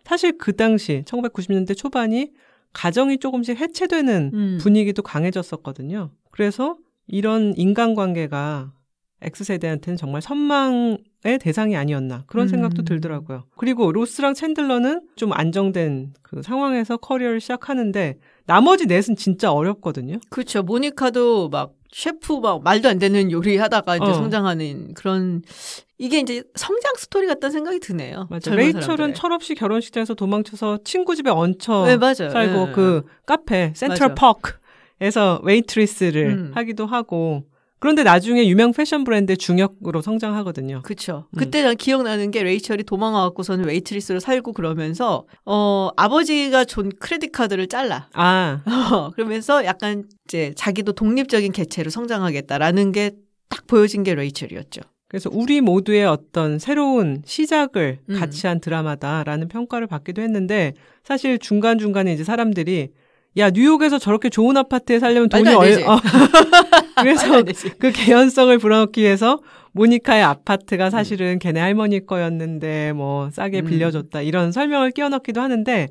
[0.05, 2.31] 사실 그 당시 1990년대 초반이
[2.73, 4.57] 가정이 조금씩 해체되는 음.
[4.61, 6.11] 분위기도 강해졌었거든요.
[6.31, 6.75] 그래서
[7.07, 8.73] 이런 인간관계가
[9.21, 12.85] X세대한테는 정말 선망의 대상이 아니었나 그런 생각도 음.
[12.85, 13.45] 들더라고요.
[13.57, 20.19] 그리고 로스랑 챈들러는 좀 안정된 그 상황에서 커리어를 시작하는데 나머지 넷은 진짜 어렵거든요.
[20.29, 20.61] 그렇죠.
[20.61, 24.13] 모니카도 막 셰프 막 말도 안 되는 요리 하다가 이제 어.
[24.13, 25.41] 성장하는 그런
[25.97, 28.27] 이게 이제 성장 스토리 같다는 생각이 드네요.
[28.29, 28.53] 맞아.
[28.53, 29.13] 레이첼은 사람들의.
[29.15, 32.29] 철없이 결혼식장에서 도망쳐서 친구 집에 얹혀 네, 맞아요.
[32.31, 32.71] 살고 네.
[32.73, 34.13] 그 카페 센트럴.
[34.13, 36.51] 파크에서 웨이트리스를 음.
[36.53, 37.45] 하기도 하고
[37.85, 40.81] 그런데 나중에 유명 패션 브랜드 중역으로 성장하거든요.
[41.33, 41.37] 음.
[41.37, 48.09] 그때 난 기억나는 게 레이첼이 도망와갖고서는 웨이트리스로 살고 그러면서, 어, 아버지가 준 credit card를 잘라.
[48.13, 53.11] 아, 어, 그러면서 약간 이제 자기도 독립적인 개체로 성장하겠다라는 게
[53.49, 54.81] 딱 보여진 게 레이첼이었죠.
[55.07, 58.19] 그래서 우리 모두의 어떤 새로운 시작을 음.
[58.19, 62.89] 같이 한 드라마다라는 평가를 받기도 했는데 사실 중간중간에 이제 사람들이
[63.37, 65.83] 야, 뉴욕에서 저렇게 좋은 아파트에 살려면 돈이 말도 안 얼, 되지.
[65.83, 65.99] 어.
[67.01, 67.43] 그래서.
[67.77, 69.39] 그 개연성을 불어넣기 위해서
[69.73, 73.65] 모니카의 아파트가 사실은 걔네 할머니 거였는데 뭐 싸게 음.
[73.65, 75.89] 빌려줬다 이런 설명을 끼워 넣기도 하는데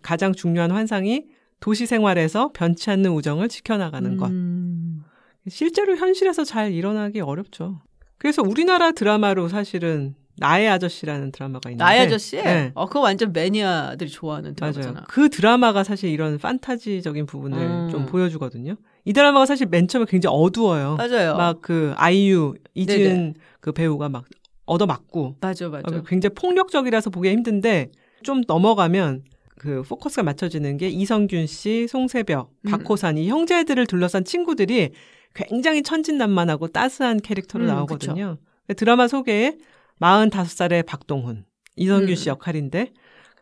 [0.00, 1.24] 가장 중요한 환상이
[1.60, 4.30] 도시 생활에서 변치 않는 우정을 지켜나가는 것.
[4.30, 5.04] 음.
[5.48, 7.80] 실제로 현실에서 잘 일어나기 어렵죠.
[8.16, 12.36] 그래서 우리나라 드라마로 사실은 나의 아저씨라는 드라마가 있는데 나의 아저씨?
[12.36, 12.70] 네.
[12.74, 14.72] 어, 그거 완전 매니아들이 좋아하는 맞아요.
[14.72, 15.06] 드라마잖아.
[15.08, 17.88] 그 드라마가 사실 이런 판타지적인 부분을 음.
[17.90, 18.76] 좀 보여주거든요.
[19.04, 20.96] 이 드라마가 사실 맨 처음에 굉장히 어두워요.
[20.96, 21.36] 맞아요.
[21.36, 23.34] 막 그 아이유 이지은.
[23.60, 24.24] 그 배우가 막
[24.66, 25.96] 얻어맞고 맞아, 맞아.
[25.96, 27.90] 어, 굉장히 폭력적이라서 보기 힘든데
[28.22, 29.22] 좀 넘어가면
[29.58, 32.70] 그 포커스가 맞춰지는 게 이성균 씨, 송세벽, 음.
[32.70, 34.90] 박호산 이 형제들을 둘러싼 친구들이
[35.34, 38.38] 굉장히 천진난만하고 따스한 캐릭터로 음, 나오거든요.
[38.76, 39.56] 드라마 소개에
[40.00, 41.44] 45살의 박동훈,
[41.76, 42.14] 이성균 음.
[42.14, 42.92] 씨 역할인데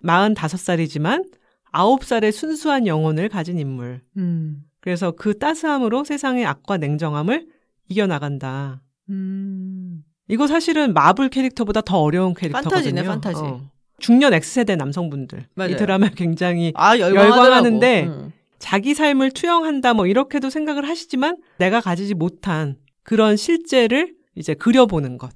[0.05, 1.25] 45살이지만
[1.73, 4.01] 9살의 순수한 영혼을 가진 인물.
[4.17, 4.63] 음.
[4.81, 7.47] 그래서 그 따스함으로 세상의 악과 냉정함을
[7.89, 8.83] 이겨나간다.
[9.11, 10.05] 음.
[10.29, 12.71] 이거 사실은 마블 캐릭터보다 더 어려운 캐릭터거든요.
[12.71, 13.41] 판타지네, 판타지.
[13.41, 13.71] 어.
[13.99, 15.39] 중년 X세대 남성분들.
[15.41, 15.77] 이 맞아요.
[15.77, 16.99] 드라마 굉장히 아.
[16.99, 18.33] 열광하는데 음.
[18.59, 25.31] 자기 삶을 투영한다 뭐 이렇게도 생각을 하시지만 내가 가지지 못한 그런 실제를 이제 그려보는 것.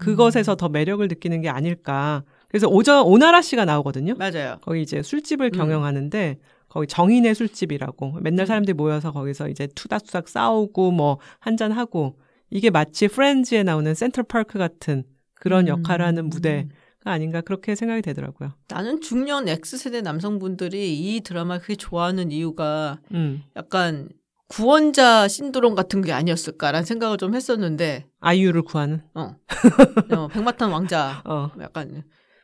[0.00, 2.24] 그것에서 더 매력을 느끼는 게 아닐까.
[2.48, 4.14] 그래서 오전 오나라 씨가 나오거든요.
[4.16, 4.58] 맞아요.
[4.62, 5.50] 거기 이제 술집을 음.
[5.52, 12.18] 경영하는데 거기 정인의 술집이라고 맨날 사람들이 모여서 거기서 이제 투닥투닥 싸우고 뭐 한잔 하고
[12.50, 15.68] 이게 마치 프렌즈에 나오는 센트럴파크 같은 그런 음.
[15.68, 16.68] 역할을 하는 무대
[17.02, 18.50] 가 아닌가 그렇게 생각이 되더라고요.
[18.68, 23.42] 나는 중년 X세대 남성분들이 이 드라마를 그렇게 좋아하는 이유가 음.
[23.56, 24.10] 약간
[24.48, 29.02] 구원자 신드롬 같은 게 아니었을까라는 생각을 좀 했었는데, 아이유를 구하는.
[29.14, 29.36] 어.
[30.14, 31.22] 어, 백마탄 왕자.
[31.24, 32.02] 어, 약간,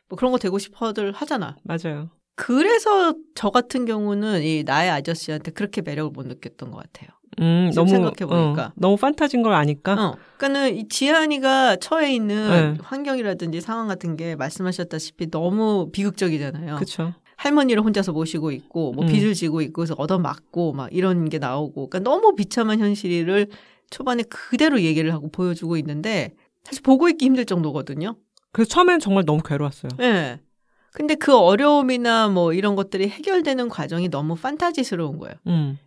[0.09, 1.55] 뭐 그런 거 되고 싶어들 하잖아.
[1.63, 2.09] 맞아요.
[2.35, 7.09] 그래서 저 같은 경우는 이 나의 아저씨한테 그렇게 매력을 못 느꼈던 것 같아요.
[7.39, 8.67] 음, 너무 생각해 보니까.
[8.67, 9.93] 어, 너무 판타진 걸 아니까.
[9.93, 10.15] 어.
[10.37, 12.77] 그러니까는 이 지한이가 처해 있는 네.
[12.81, 16.75] 환경이라든지 상황 같은 게 말씀하셨다시피 너무 비극적이잖아요.
[16.75, 17.13] 그렇죠.
[17.37, 19.07] 할머니를 혼자서 모시고 있고 뭐 음.
[19.07, 23.47] 빚을 지고 있고 그래서 얻어맞고 막 이런 게 나오고 그러니까 너무 비참한 현실을
[23.89, 28.15] 초반에 그대로 얘기를 하고 보여주고 있는데 사실 보고 있기 힘들 정도거든요.
[28.51, 29.91] 그래서 처음엔 정말 너무 괴로웠어요.
[30.01, 30.39] 예.
[30.91, 35.35] 근데 그 어려움이나 뭐 이런 것들이 해결되는 과정이 너무 판타지스러운 거예요.
[35.47, 35.77] 음.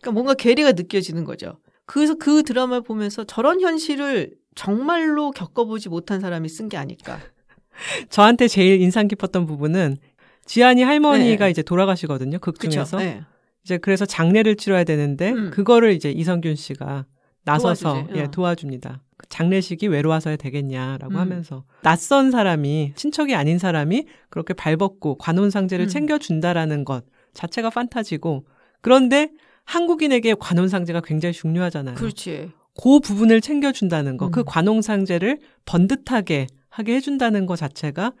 [0.00, 1.58] 그러니까 뭔가 괴리가 느껴지는 거죠.
[1.86, 7.18] 그래서 그 드라마를 보면서 저런 현실을 정말로 겪어보지 못한 사람이 쓴 게 아닐까.
[8.10, 9.96] 저한테 제일 인상 깊었던 부분은
[10.44, 11.50] 지안이 할머니가 네.
[11.50, 12.38] 이제 돌아가시거든요.
[12.38, 12.58] 극.
[12.60, 12.98] 중에서.
[12.98, 13.22] 네.
[13.64, 15.50] 이제 그래서 장례를 치러야 되는데 음.
[15.50, 17.06] 그거를 이제 이성균 씨가
[17.44, 18.18] 나서서 도와주지.
[18.18, 18.30] 예, 어.
[18.30, 19.02] 도와줍니다.
[19.16, 21.16] 그 장례식이 외로워서야 되겠냐라고 음.
[21.16, 25.88] 하면서 낯선 사람이 친척이 아닌 사람이 그렇게 발벗고 관혼상제를 음.
[25.88, 28.46] 챙겨준다라는 것 자체가 판타지고
[28.80, 29.30] 그런데
[29.64, 31.94] 한국인에게 관혼상제가 굉장히 중요하잖아요.
[31.94, 32.50] 그렇지.
[32.82, 34.30] 그 부분을 챙겨준다는 거, 음.
[34.30, 38.12] 그 관혼상제를 번듯하게 하게 해준다는 것 자체가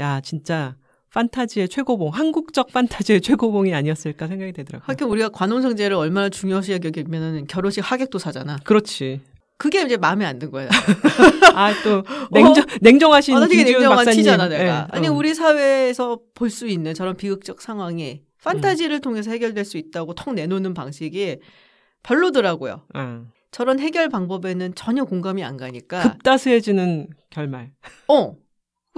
[0.00, 0.76] 야 진짜
[1.14, 4.84] 판타지의 최고봉, 한국적 판타지의 최고봉이 아니었을까 생각이 되더라고요.
[4.86, 8.58] 하긴 우리가 관혼성제를 얼마나 중요시 여기면은 결혼식 하객도 사잖아.
[8.64, 9.20] 그렇지.
[9.56, 10.68] 그게 이제 마음에 안 든 거야.
[11.54, 14.18] 아또 냉정 냉정하신 아, 나 되게 김지훈 냉정한 박사님.
[14.18, 14.64] 티잖아, 내가.
[14.64, 15.12] 예, 아니, 어.
[15.12, 20.74] 우리 사회에서 볼 수 있는 저런 비극적 상황이 판타지를 통해서 해결될 수 있다고 턱 내놓는
[20.74, 21.38] 방식이
[22.04, 22.82] 별로더라고요.
[22.94, 26.02] 아, 저런 해결 방법에는 전혀 공감이 안 가니까.
[26.02, 27.72] 급다스해지는 결말.
[28.08, 28.34] 어.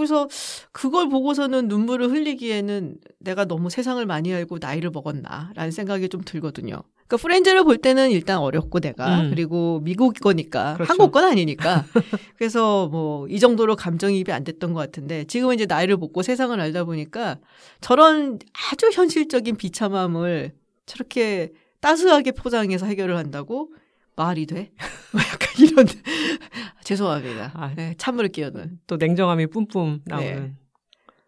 [0.01, 0.29] 그래서
[0.73, 6.83] 그걸 보고서는 눈물을 흘리기에는 내가 너무 세상을 많이 알고 나이를 먹었나라는 생각이 좀 들거든요.
[7.07, 9.31] 그러니까 프렌즈를 볼 때는 일단 어렵고 내가 음.
[9.31, 10.93] 그리고 미국 거니까 그렇죠.
[10.93, 11.85] 한국 건 아니니까
[12.39, 16.85] 그래서 뭐 이 정도로 감정이입이 안 됐던 것 같은데 지금은 이제 나이를 먹고 세상을 알다
[16.85, 17.39] 보니까
[17.81, 18.39] 저런
[18.71, 20.53] 아주 현실적인 비참함을
[20.87, 23.73] 저렇게 따스하게 포장해서 해결을 한다고
[24.17, 24.73] 말이 돼?
[25.13, 25.87] 뭐 약간 이런
[26.85, 27.53] 죄송합니다.
[27.55, 27.75] 아.
[27.75, 28.81] 네, 찬물을 끼얹는.
[28.87, 30.43] 또 냉정함이 뿜뿜 나오는.
[30.43, 30.55] 네.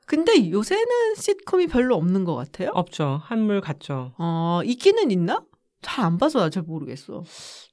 [0.06, 2.70] 근데 요새는 시트콤이 별로 없는 것 같아요.
[2.74, 3.20] 없죠.
[3.24, 4.12] 한물 같죠.
[4.18, 5.42] 어, 있기는 있나?
[5.82, 7.24] 잘 안 봐서 나잘 모르겠어.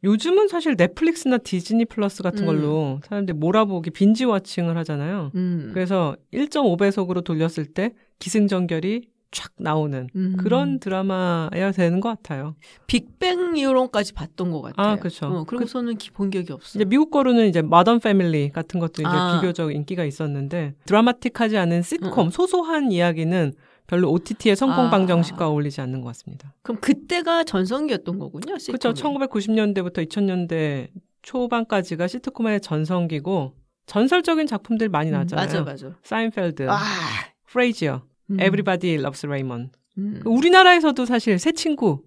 [0.04, 2.45] 요즘은 사실 넷플릭스나 디즈니 플러스 같은 음.
[2.48, 5.32] 걸로 사람들이 몰아보기 빈지 워칭을 하잖아요.
[5.36, 5.72] 음.
[5.74, 10.38] 그래서 1.5배속으로 돌렸을 때 기승전결이 촥 나오는 음.
[10.39, 12.56] 그런 드라마여야 되는 것 같아요.
[12.88, 14.88] 빅뱅 이론까지 봤던 것 같아요.
[14.88, 15.28] 아, 그쵸.
[15.28, 16.80] 어, 그리고서는 기- 본 기억이 없어.
[16.80, 19.39] 이제 미국 거로는 이제 마던 패밀리 같은 것도 이제 아.
[19.39, 22.32] 비교적 인기가 있었는데 드라마틱하지 않은 시트콤 음.
[22.32, 23.54] 소소한 이야기는
[23.86, 24.89] 별로 OTT의 성공 아.
[24.89, 26.54] 방정식과 어울리지 않는 것 같습니다.
[26.63, 28.42] 그럼 그때가 전성기였던 거군요.
[28.46, 28.94] 그렇죠.
[28.94, 29.28] 시트콤이.
[29.28, 30.89] 1990년대부터 2000년대
[31.22, 33.54] 초반까지가 시트콤의 전성기고
[33.86, 35.46] 전설적인 작품들 많이 음, 나왔잖아요.
[35.46, 35.96] 맞아, 맞아.
[36.04, 36.78] 사인펠드, 아,
[37.48, 38.39] 프레이지어, 음.
[38.39, 39.72] Everybody Loves Raymond.
[39.98, 40.22] 음.
[40.26, 42.04] 우리나라에서도 사실 새 친구,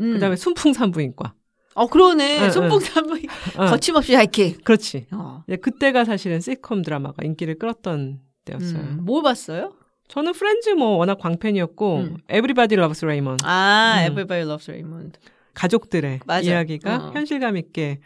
[0.00, 0.14] 음.
[0.14, 1.34] 그다음에 순풍산부인과.
[1.74, 2.44] 어, 그러네.
[2.44, 3.20] 응, 손풍산부
[3.56, 4.64] 어, 거침없이 하이킥.
[4.64, 5.06] 그렇지.
[5.12, 5.44] 어.
[5.48, 8.80] 예, 그때가 사실은 시트콤 드라마가 인기를 끌었던 때였어요.
[8.80, 9.74] 음, 뭐 봤어요?
[10.08, 12.16] 저는 프렌즈 뭐 워낙 광팬이었고 음.
[12.28, 14.10] Everybody Loves Raymond 아, 음.
[14.10, 15.18] Everybody Loves Raymond.
[15.54, 16.50] 가족들의 맞아.
[16.50, 17.10] 이야기가 어.
[17.12, 18.00] 현실감 있게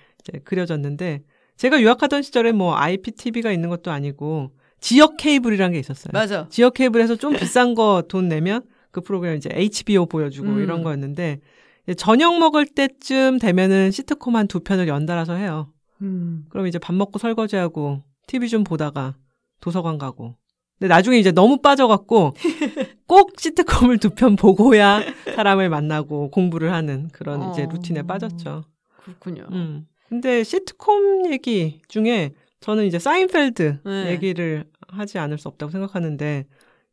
[0.44, 1.22] 그려졌는데
[1.56, 4.50] 제가 유학하던 시절에 뭐 IPTV가 있는 것도 아니고
[4.84, 6.10] 지역 케이블이라는 게 있었어요.
[6.12, 6.46] 맞아.
[6.50, 10.62] 지역 케이블에서 좀 비싼 거 돈 내면 그 프로그램 이제 HBO 보여주고 음.
[10.62, 11.40] 이런 거였는데
[11.84, 15.72] 이제 저녁 먹을 때쯤 되면은 시트콤 한 두 편을 연달아서 해요.
[16.02, 16.44] 음.
[16.50, 19.16] 그럼 이제 밥 먹고 설거지하고 TV 좀 보다가
[19.60, 20.36] 도서관 가고.
[20.78, 22.34] 근데 나중에 이제 너무 빠져갖고
[23.06, 25.00] 꼭 시트콤을 두 편 보고야
[25.34, 27.68] 사람을 만나고 공부를 하는 그런 이제 어.
[27.72, 28.64] 루틴에 빠졌죠.
[29.02, 29.46] 그렇군요.
[29.50, 29.86] 음.
[30.10, 34.10] 근데 시트콤 얘기 중에 저는 이제 사인펠드 네.
[34.10, 36.46] 얘기를 하지 않을 수 없다고 생각하는데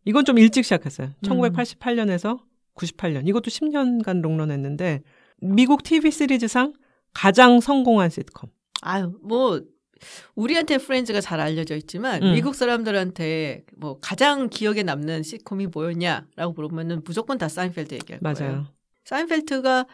[0.05, 1.07] 이건 좀 일찍 시작했어요.
[1.07, 1.13] 음.
[1.21, 2.39] 1988년에서
[2.75, 3.27] 98년.
[3.27, 5.01] 이것도 10년간 롱런했는데
[5.41, 6.73] 미국 TV 시리즈상
[7.13, 8.49] 가장 성공한 시트콤.
[8.81, 9.61] 아유, 뭐
[10.35, 12.33] 우리한테 프렌즈가 잘 알려져 있지만 음.
[12.33, 18.35] 미국 사람들한테 뭐 가장 기억에 남는 시트콤이 뭐였냐라고 물어보면은 무조건 다 사인펠드 얘기할 거예요.
[18.35, 18.67] 맞아요.
[19.05, 19.85] 사인펠트가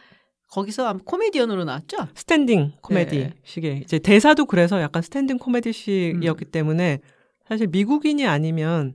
[0.50, 1.96] 거기서 아마 코미디언으로 나왔죠?
[2.14, 3.34] 스탠딩 코미디 네.
[3.44, 6.50] 식의 이제 대사도 그래서 약간 스탠딩 코미디식이었기 음.
[6.50, 7.00] 때문에
[7.48, 8.94] 사실 미국인이 아니면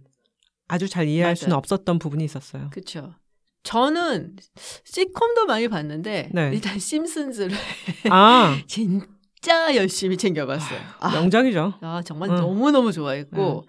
[0.67, 1.35] 아주 잘 이해할 맞아요.
[1.35, 2.69] 수는 없었던 부분이 있었어요.
[2.71, 3.15] 그렇죠.
[3.63, 4.35] 저는
[4.83, 6.51] 시트콤도 많이 봤는데 네.
[6.53, 7.55] 일단 심슨즈를
[8.09, 10.79] 아 진짜 열심히 챙겨봤어요.
[10.99, 11.73] 아, 명작이죠.
[11.81, 12.35] 아, 정말 응.
[12.35, 13.65] 너무 너무 좋아했고.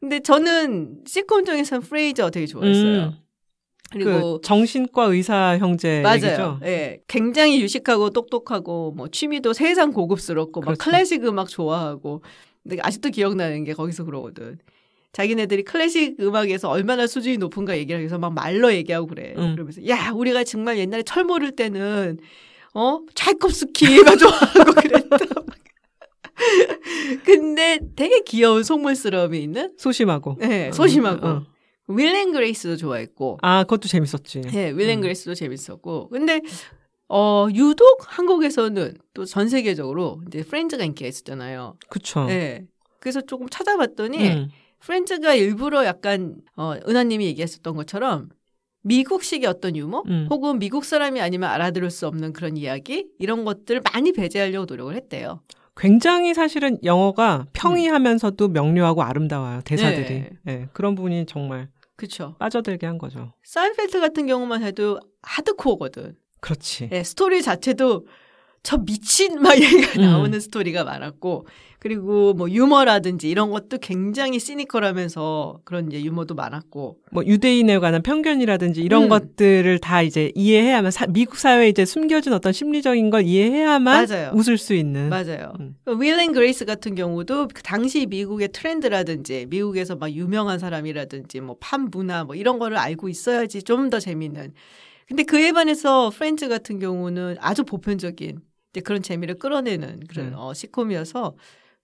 [0.00, 3.04] 근데 저는 시트콤 중에서는 프레이저 되게 좋아했어요.
[3.04, 3.18] 음,
[3.90, 6.16] 그리고 그 정신과 의사 형제 맞아요.
[6.16, 6.60] 얘기죠.
[6.64, 7.00] 예.
[7.08, 10.84] 굉장히 유식하고 똑똑하고 뭐 취미도 세상 고급스럽고 막 그렇죠.
[10.84, 12.22] 클래식 음악 좋아하고
[12.64, 14.58] 근데 아직도 기억나는 게 거기서 그러거든.
[15.12, 19.34] 자기네들이 클래식 음악에서 얼마나 수준이 높은가 얘기를 해서 막 말로 얘기하고 그래.
[19.36, 19.52] 음.
[19.54, 22.18] 그러면서 야 우리가 정말 옛날에 철 모를 때는
[22.74, 25.16] 어 차이콥스키가 좋아하고 그랬다.
[27.24, 30.36] 근데 되게 귀여운 속물스러움이 있는 소심하고.
[30.40, 31.46] 네, 소심하고 어.
[31.86, 34.40] 윌앤 그레이스도 좋아했고 아 그것도 재밌었지.
[34.40, 35.00] 네, 윌앤 음.
[35.02, 36.08] 그레이스도 재밌었고.
[36.08, 36.40] 근데
[37.08, 41.76] 어 유독 한국에서는 또 전 세계적으로 이제 프렌즈가 인기가 있었잖아요.
[41.88, 42.24] 그쵸.
[42.26, 42.66] 네.
[43.00, 44.48] 그래서 조금 찾아봤더니 음.
[44.80, 48.30] 프렌즈가 일부러 약간 어 은하님이 얘기했었던 것처럼
[48.82, 50.26] 미국식의 어떤 유머 음.
[50.30, 55.40] 혹은 미국 사람이 아니면 알아들을 수 없는 그런 이야기 이런 것들을 많이 배제하려고 노력을 했대요.
[55.76, 60.08] 굉장히 사실은 영어가 평이하면서도 명료하고 아름다워요 대사들이.
[60.08, 60.30] 네.
[60.42, 62.36] 네, 그런 부분이 정말 그렇죠.
[62.38, 63.32] 빠져들게 한 거죠.
[63.42, 66.16] 사인펠트 같은 경우만 해도 하드코어거든.
[66.44, 66.88] 그렇지.
[66.90, 68.06] 네, 스토리 자체도
[68.62, 70.02] 저 미친 막 얘기가 음.
[70.02, 71.46] 나오는 스토리가 많았고
[71.78, 78.80] 그리고 뭐 유머라든지 이런 것도 굉장히 시니컬하면서 그런 이제 유머도 많았고 뭐 유대인에 관한 편견이라든지
[78.82, 79.08] 이런 음.
[79.10, 84.30] 것들을 다 이제 이해해야만 사- 미국 사회에 이제 숨겨진 어떤 심리적인 걸 이해해야만 맞아요.
[84.34, 85.10] 웃을 수 있는.
[85.10, 85.52] 맞아요.
[85.60, 85.76] 음.
[86.00, 92.24] 윌앤 그레이스 같은 경우도 그 당시 미국의 트렌드라든지 미국에서 막 유명한 사람이라든지 뭐 팝 문화
[92.24, 94.52] 뭐 이런 거를 알고 있어야지 좀 더 재밌는.
[95.06, 98.40] 근데 그에 반해서 프렌즈 같은 경우는 아주 보편적인
[98.72, 100.34] 이제 그런 재미를 끌어내는 그런 음.
[100.34, 101.36] 어, 시트콤이어서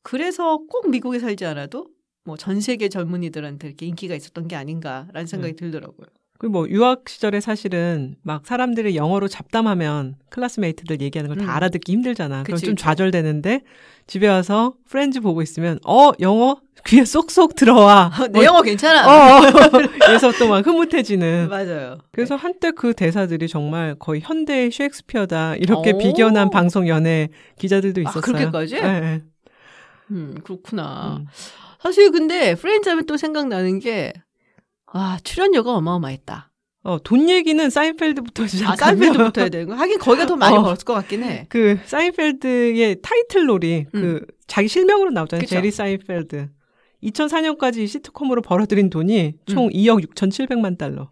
[0.03, 1.89] 그래서 꼭 미국에 살지 않아도
[2.25, 6.07] 뭐 전 세계 젊은이들한테 이렇게 인기가 있었던 게 아닌가라는 생각이 들더라고요.
[6.41, 11.51] 그리고 뭐 유학 시절에 사실은 막 사람들이 영어로 잡담하면 classmate들 얘기하는 걸 다 음.
[11.51, 12.45] 알아듣기 힘들잖아.
[12.45, 12.77] 그럼 좀.
[12.77, 13.61] 좌절되는데
[14.07, 18.11] 집에 와서 프렌즈 보고 있으면 어 영어 귀에 쏙쏙 들어와.
[18.33, 19.05] 내 영어 괜찮아.
[19.07, 19.41] 어,
[20.01, 21.51] 그래서 또 막 흐뭇해지는.
[21.51, 21.99] 맞아요.
[22.11, 25.99] 그래서 한때 그 대사들이 정말 거의 현대의 셰익스피어다 이렇게 오.
[25.99, 28.23] 비견한 방송 연예 기자들도 아, 있었어요.
[28.23, 28.77] 그렇게까지?
[28.77, 29.23] 네, 네.
[30.11, 31.19] 음, 그렇구나.
[31.21, 31.27] 음.
[31.83, 34.15] 사실 근데 프렌즈 하면 또 생각나는 게,
[34.93, 36.51] 아, 출연료가 어마어마했다.
[36.83, 39.75] 어, 돈 얘기는 사인펠드부터 아, 시작하면 사인펠드부터 해야 되는 거.
[39.75, 40.63] 하긴 거기가 더 많이 어.
[40.63, 41.47] 벌었을 것 같긴 해.
[41.49, 45.41] 그 사인펠드의 타이틀롤이 그 자기 실명으로 나오잖아요.
[45.41, 45.45] 음.
[45.45, 45.55] 그쵸.
[45.57, 46.49] 제리 사인펠드.
[47.03, 49.71] 2004년까지 시트콤으로 벌어들인 돈이 총 음.
[49.71, 51.09] 2억 6,700만 달러.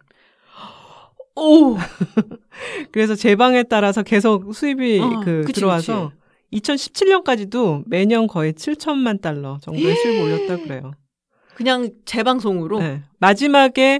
[1.35, 1.77] 오!
[2.91, 6.11] 그래서 제방에 따라서 계속 수입이 어, 그 그치, 들어와서
[6.53, 10.91] 2017년까지도 매년 거의 7천만 달러 정도의 수입을 올렸다 그래요.
[11.59, 12.79] 그냥 재방송으로.
[12.79, 13.01] 네.
[13.19, 13.99] 마지막에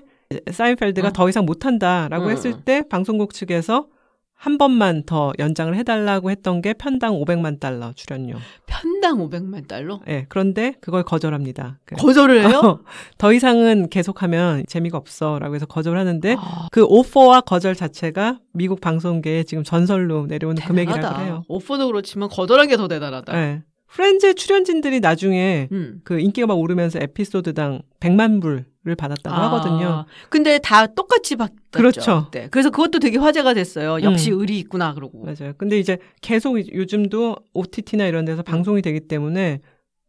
[0.49, 1.11] 사인펠드가 어.
[1.11, 2.61] 더 이상 못한다라고 어, 했을 어.
[2.63, 3.87] 때 방송국 측에서
[4.33, 8.37] 한 번만 더 연장을 해달라고 했던 게 편당 500만 달러 출연료.
[8.65, 9.99] 편당 500만 달러?
[10.07, 11.79] 예, 그런데 그걸 거절합니다.
[11.83, 12.59] 그- 거절을 해요?
[12.63, 12.79] 어,
[13.17, 19.65] 더 이상은 계속하면 재미가 없어라고 해서 거절하는데 아, 그 오퍼와 거절 자체가 미국 방송계에 지금
[19.65, 21.21] 전설로 내려오는 금액이라고.
[21.21, 21.43] 해요.
[21.49, 23.37] 오퍼도 그렇지만 거절한 게 더 대단하다.
[23.37, 23.63] 예.
[23.91, 26.01] 프렌즈 출연진들이 나중에 음.
[26.03, 30.05] 그 인기가 막 오르면서 에피소드당 100만 불을 받았다고 아, 하거든요.
[30.29, 31.55] 근데 다 똑같이 받았죠.
[31.71, 32.25] 그렇죠.
[32.25, 32.47] 그때.
[32.51, 34.01] 그래서 그것도 되게 화제가 됐어요.
[34.03, 34.39] 역시 음.
[34.41, 35.25] 의리 있구나 그러고.
[35.25, 35.53] 맞아요.
[35.57, 39.59] 근데 이제 계속 요즘도 OTT나 이런 데서 방송이 되기 때문에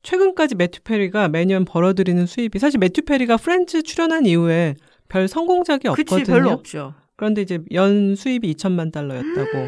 [0.03, 4.77] 최근까지 매튜 페리가 매년 벌어들이는 수입이 사실 매튜 페리가 프렌즈 출연한 이후에
[5.09, 6.25] 별 성공작이 그치 없거든요.
[6.25, 6.95] 별로 없죠.
[7.17, 9.59] 그런데 이제 연 수입이 2천만 달러였다고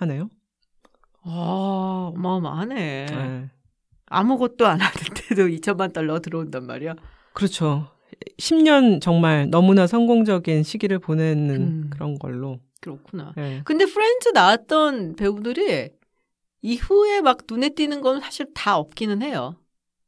[0.00, 0.28] 하네요.
[1.24, 3.06] 아 어마어마하네.
[3.06, 3.50] 네.
[4.12, 6.94] 아무것도 안 하는 데도 2천만 달러 들어온단 말이야.
[7.32, 7.88] 그렇죠.
[8.38, 11.90] 10년 정말 너무나 성공적인 시기를 보내는 음.
[11.90, 12.60] 그런 걸로.
[12.80, 13.32] 그렇구나.
[13.36, 13.62] 네.
[13.64, 15.90] 근데 프렌즈 나왔던 배우들이
[16.62, 19.56] 이후에 막 눈에 띄는 건 사실 다 없기는 해요.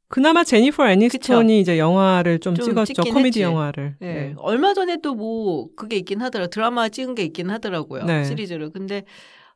[0.08, 3.02] 그나마 제니퍼 애니스톤이 이제 영화를 좀, 좀 찍었죠.
[3.02, 3.42] 코미디 했지.
[3.42, 3.96] 영화를.
[4.02, 4.06] 예.
[4.06, 4.34] 네.
[4.38, 6.46] 얼마 전에 또 뭐 그게 있긴 하더라.
[6.48, 8.04] 드라마 찍은 게 있긴 하더라고요.
[8.04, 8.24] 네.
[8.24, 8.70] 시리즈를.
[8.70, 9.04] 근데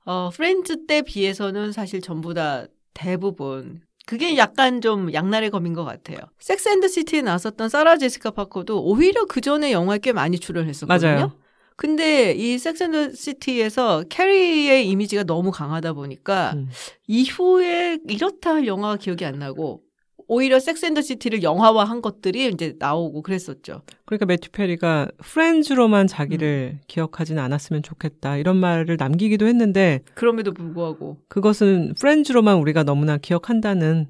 [0.05, 6.17] 어 프렌즈 때 비해서는 사실 전부 다 대부분 그게 약간 좀 양날의 검인 것 같아요.
[6.39, 11.11] 섹스 앤드 시티에 나왔었던 사라 제시카 파커도 오히려 그 전에 영화에 꽤 많이 출연했었거든요.
[11.13, 11.33] 맞아요.
[11.77, 16.71] 근데 이 섹스 앤드 시티에서 캐리의 이미지가 너무 강하다 보니까 음.
[17.07, 19.83] 이후에 이렇다 할 영화가 기억이 안 나고
[20.29, 23.83] 오히려 섹스 앤드 시티를 영화화한 것들이 이제 나오고 그랬었죠.
[24.05, 26.81] 그러니까 매튜 페리가 프렌즈로만 자기를 음.
[26.87, 34.09] 기억하지는 않았으면 좋겠다 이런 말을 남기기도 했는데 그럼에도 불구하고 그것은 프렌즈로만 우리가 너무나 기억한다는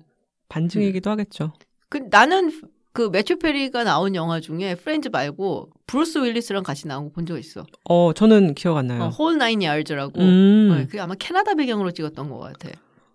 [0.49, 1.53] 반증이기도 하겠죠.
[1.89, 2.51] 그 나는
[2.93, 7.39] 그 매튜 페리가 나온 영화 중에 프렌즈 말고 브루스 윌리스랑 같이 나온 거 본 적
[7.39, 7.65] 있어.
[7.85, 9.05] 어, 저는 기억 안 나요.
[9.05, 10.21] 어, 홀 나인 야르즈라고.
[10.21, 10.75] 음.
[10.77, 12.71] 네, 그게 아마 캐나다 배경으로 찍었던 것 같아.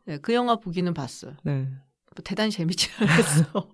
[0.06, 1.34] 네, 그 영화 보기는 봤어요.
[1.44, 1.68] 네.
[2.16, 3.66] 뭐 대단히 재밌지 않았어.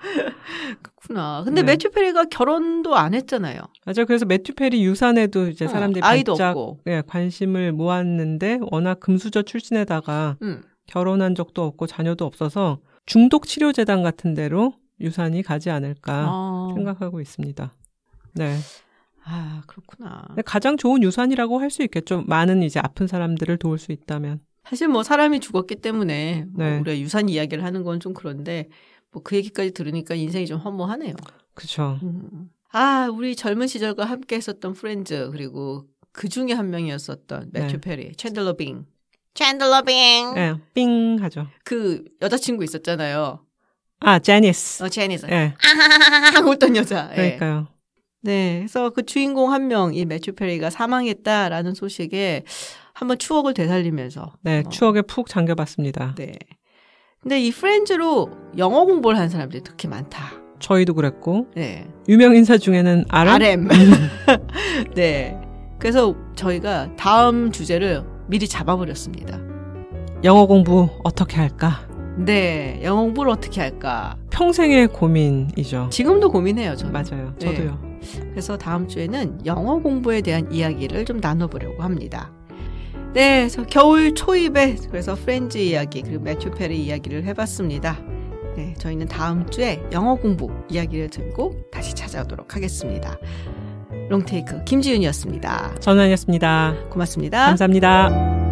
[0.82, 1.42] 그렇구나.
[1.44, 1.72] 근데 네.
[1.72, 3.60] 매튜 페리가 결혼도 안 했잖아요.
[3.84, 4.06] 맞아요.
[4.06, 6.80] 그래서 매튜 페리 유산에도 이제 어, 사람들이 아이도 바짝 없고.
[6.86, 10.62] 예, 관심을 모았는데 워낙 금수저 출신에다가 음.
[10.86, 17.20] 결혼한 적도 없고 자녀도 없어서 중독 치료 재단 같은 데로 유산이 가지 않을까 아, 생각하고
[17.20, 17.72] 있습니다.
[18.34, 18.56] 네.
[19.24, 20.26] 아, 그렇구나.
[20.44, 22.24] 가장 좋은 유산이라고 할 수 있겠죠.
[22.26, 24.40] 많은 이제 아픈 사람들을 도울 수 있다면.
[24.68, 26.78] 사실 뭐 사람이 죽었기 때문에 뭐 네.
[26.78, 28.68] 우리가 유산 이야기를 하는 건 좀 그런데
[29.12, 31.14] 뭐 그 얘기까지 들으니까 인생이 좀 허무하네요.
[31.54, 31.98] 그렇죠.
[32.02, 32.50] 음.
[32.70, 37.80] 아, 우리 젊은 시절과 함께 했었던 프렌즈 그리고 그 중에 한 명이었었던 매튜 네.
[37.80, 38.84] 페리, 챈들러 빙.
[39.34, 40.34] 챈들러 빙.
[40.36, 41.46] 예, 삥 하죠.
[41.64, 43.44] 그 여자친구 있었잖아요.
[44.00, 44.82] 아, 제니스.
[44.82, 45.26] 어, 제니스.
[45.30, 45.54] 예.
[45.64, 47.08] 아하하하 웃던 여자.
[47.12, 47.16] 예.
[47.16, 47.68] 그러니까요.
[48.20, 48.58] 네.
[48.58, 52.44] 그래서 그 주인공 한 명, 이 매튜 페리가 사망했다라는 소식에
[52.98, 54.32] 한번 추억을 되살리면서.
[54.42, 56.16] 네, 어, 추억에 푹 잠겨봤습니다.
[56.16, 56.32] 네.
[57.22, 60.32] 근데 이 프렌즈로 영어 공부를 하는 사람들이 그렇게 많다.
[60.58, 61.86] 저희도 그랬고 네.
[62.08, 63.34] 유명 인사 중에는 RM.
[63.34, 63.68] RM.
[64.96, 65.38] 네.
[65.78, 69.38] 그래서 저희가 다음 주제를 미리 잡아버렸습니다.
[70.24, 71.86] 영어 공부 어떻게 할까?
[72.16, 72.80] 네.
[72.82, 74.16] 영어 공부를 어떻게 할까?
[74.30, 75.90] 평생의 고민이죠.
[75.92, 76.92] 지금도 고민해요, 저는.
[76.92, 77.32] 맞아요.
[77.38, 77.46] 네.
[77.46, 78.00] 저도요.
[78.32, 82.32] 그래서 다음 주에는 영어 공부에 대한 이야기를 좀 나눠보려고 합니다.
[83.14, 87.98] 네, 그래서 겨울 초입에 그래서 프렌즈 이야기 그리고 매튜 페리 이야기를 해봤습니다.
[88.56, 93.16] 네, 저희는 다음 주에 영어 공부 이야기를 들고 다시 찾아오도록 하겠습니다.
[94.08, 95.76] 롱테이크 김지윤이었습니다.
[95.80, 96.74] 전환이었습니다.
[96.90, 97.46] 고맙습니다.
[97.46, 98.47] 감사합니다.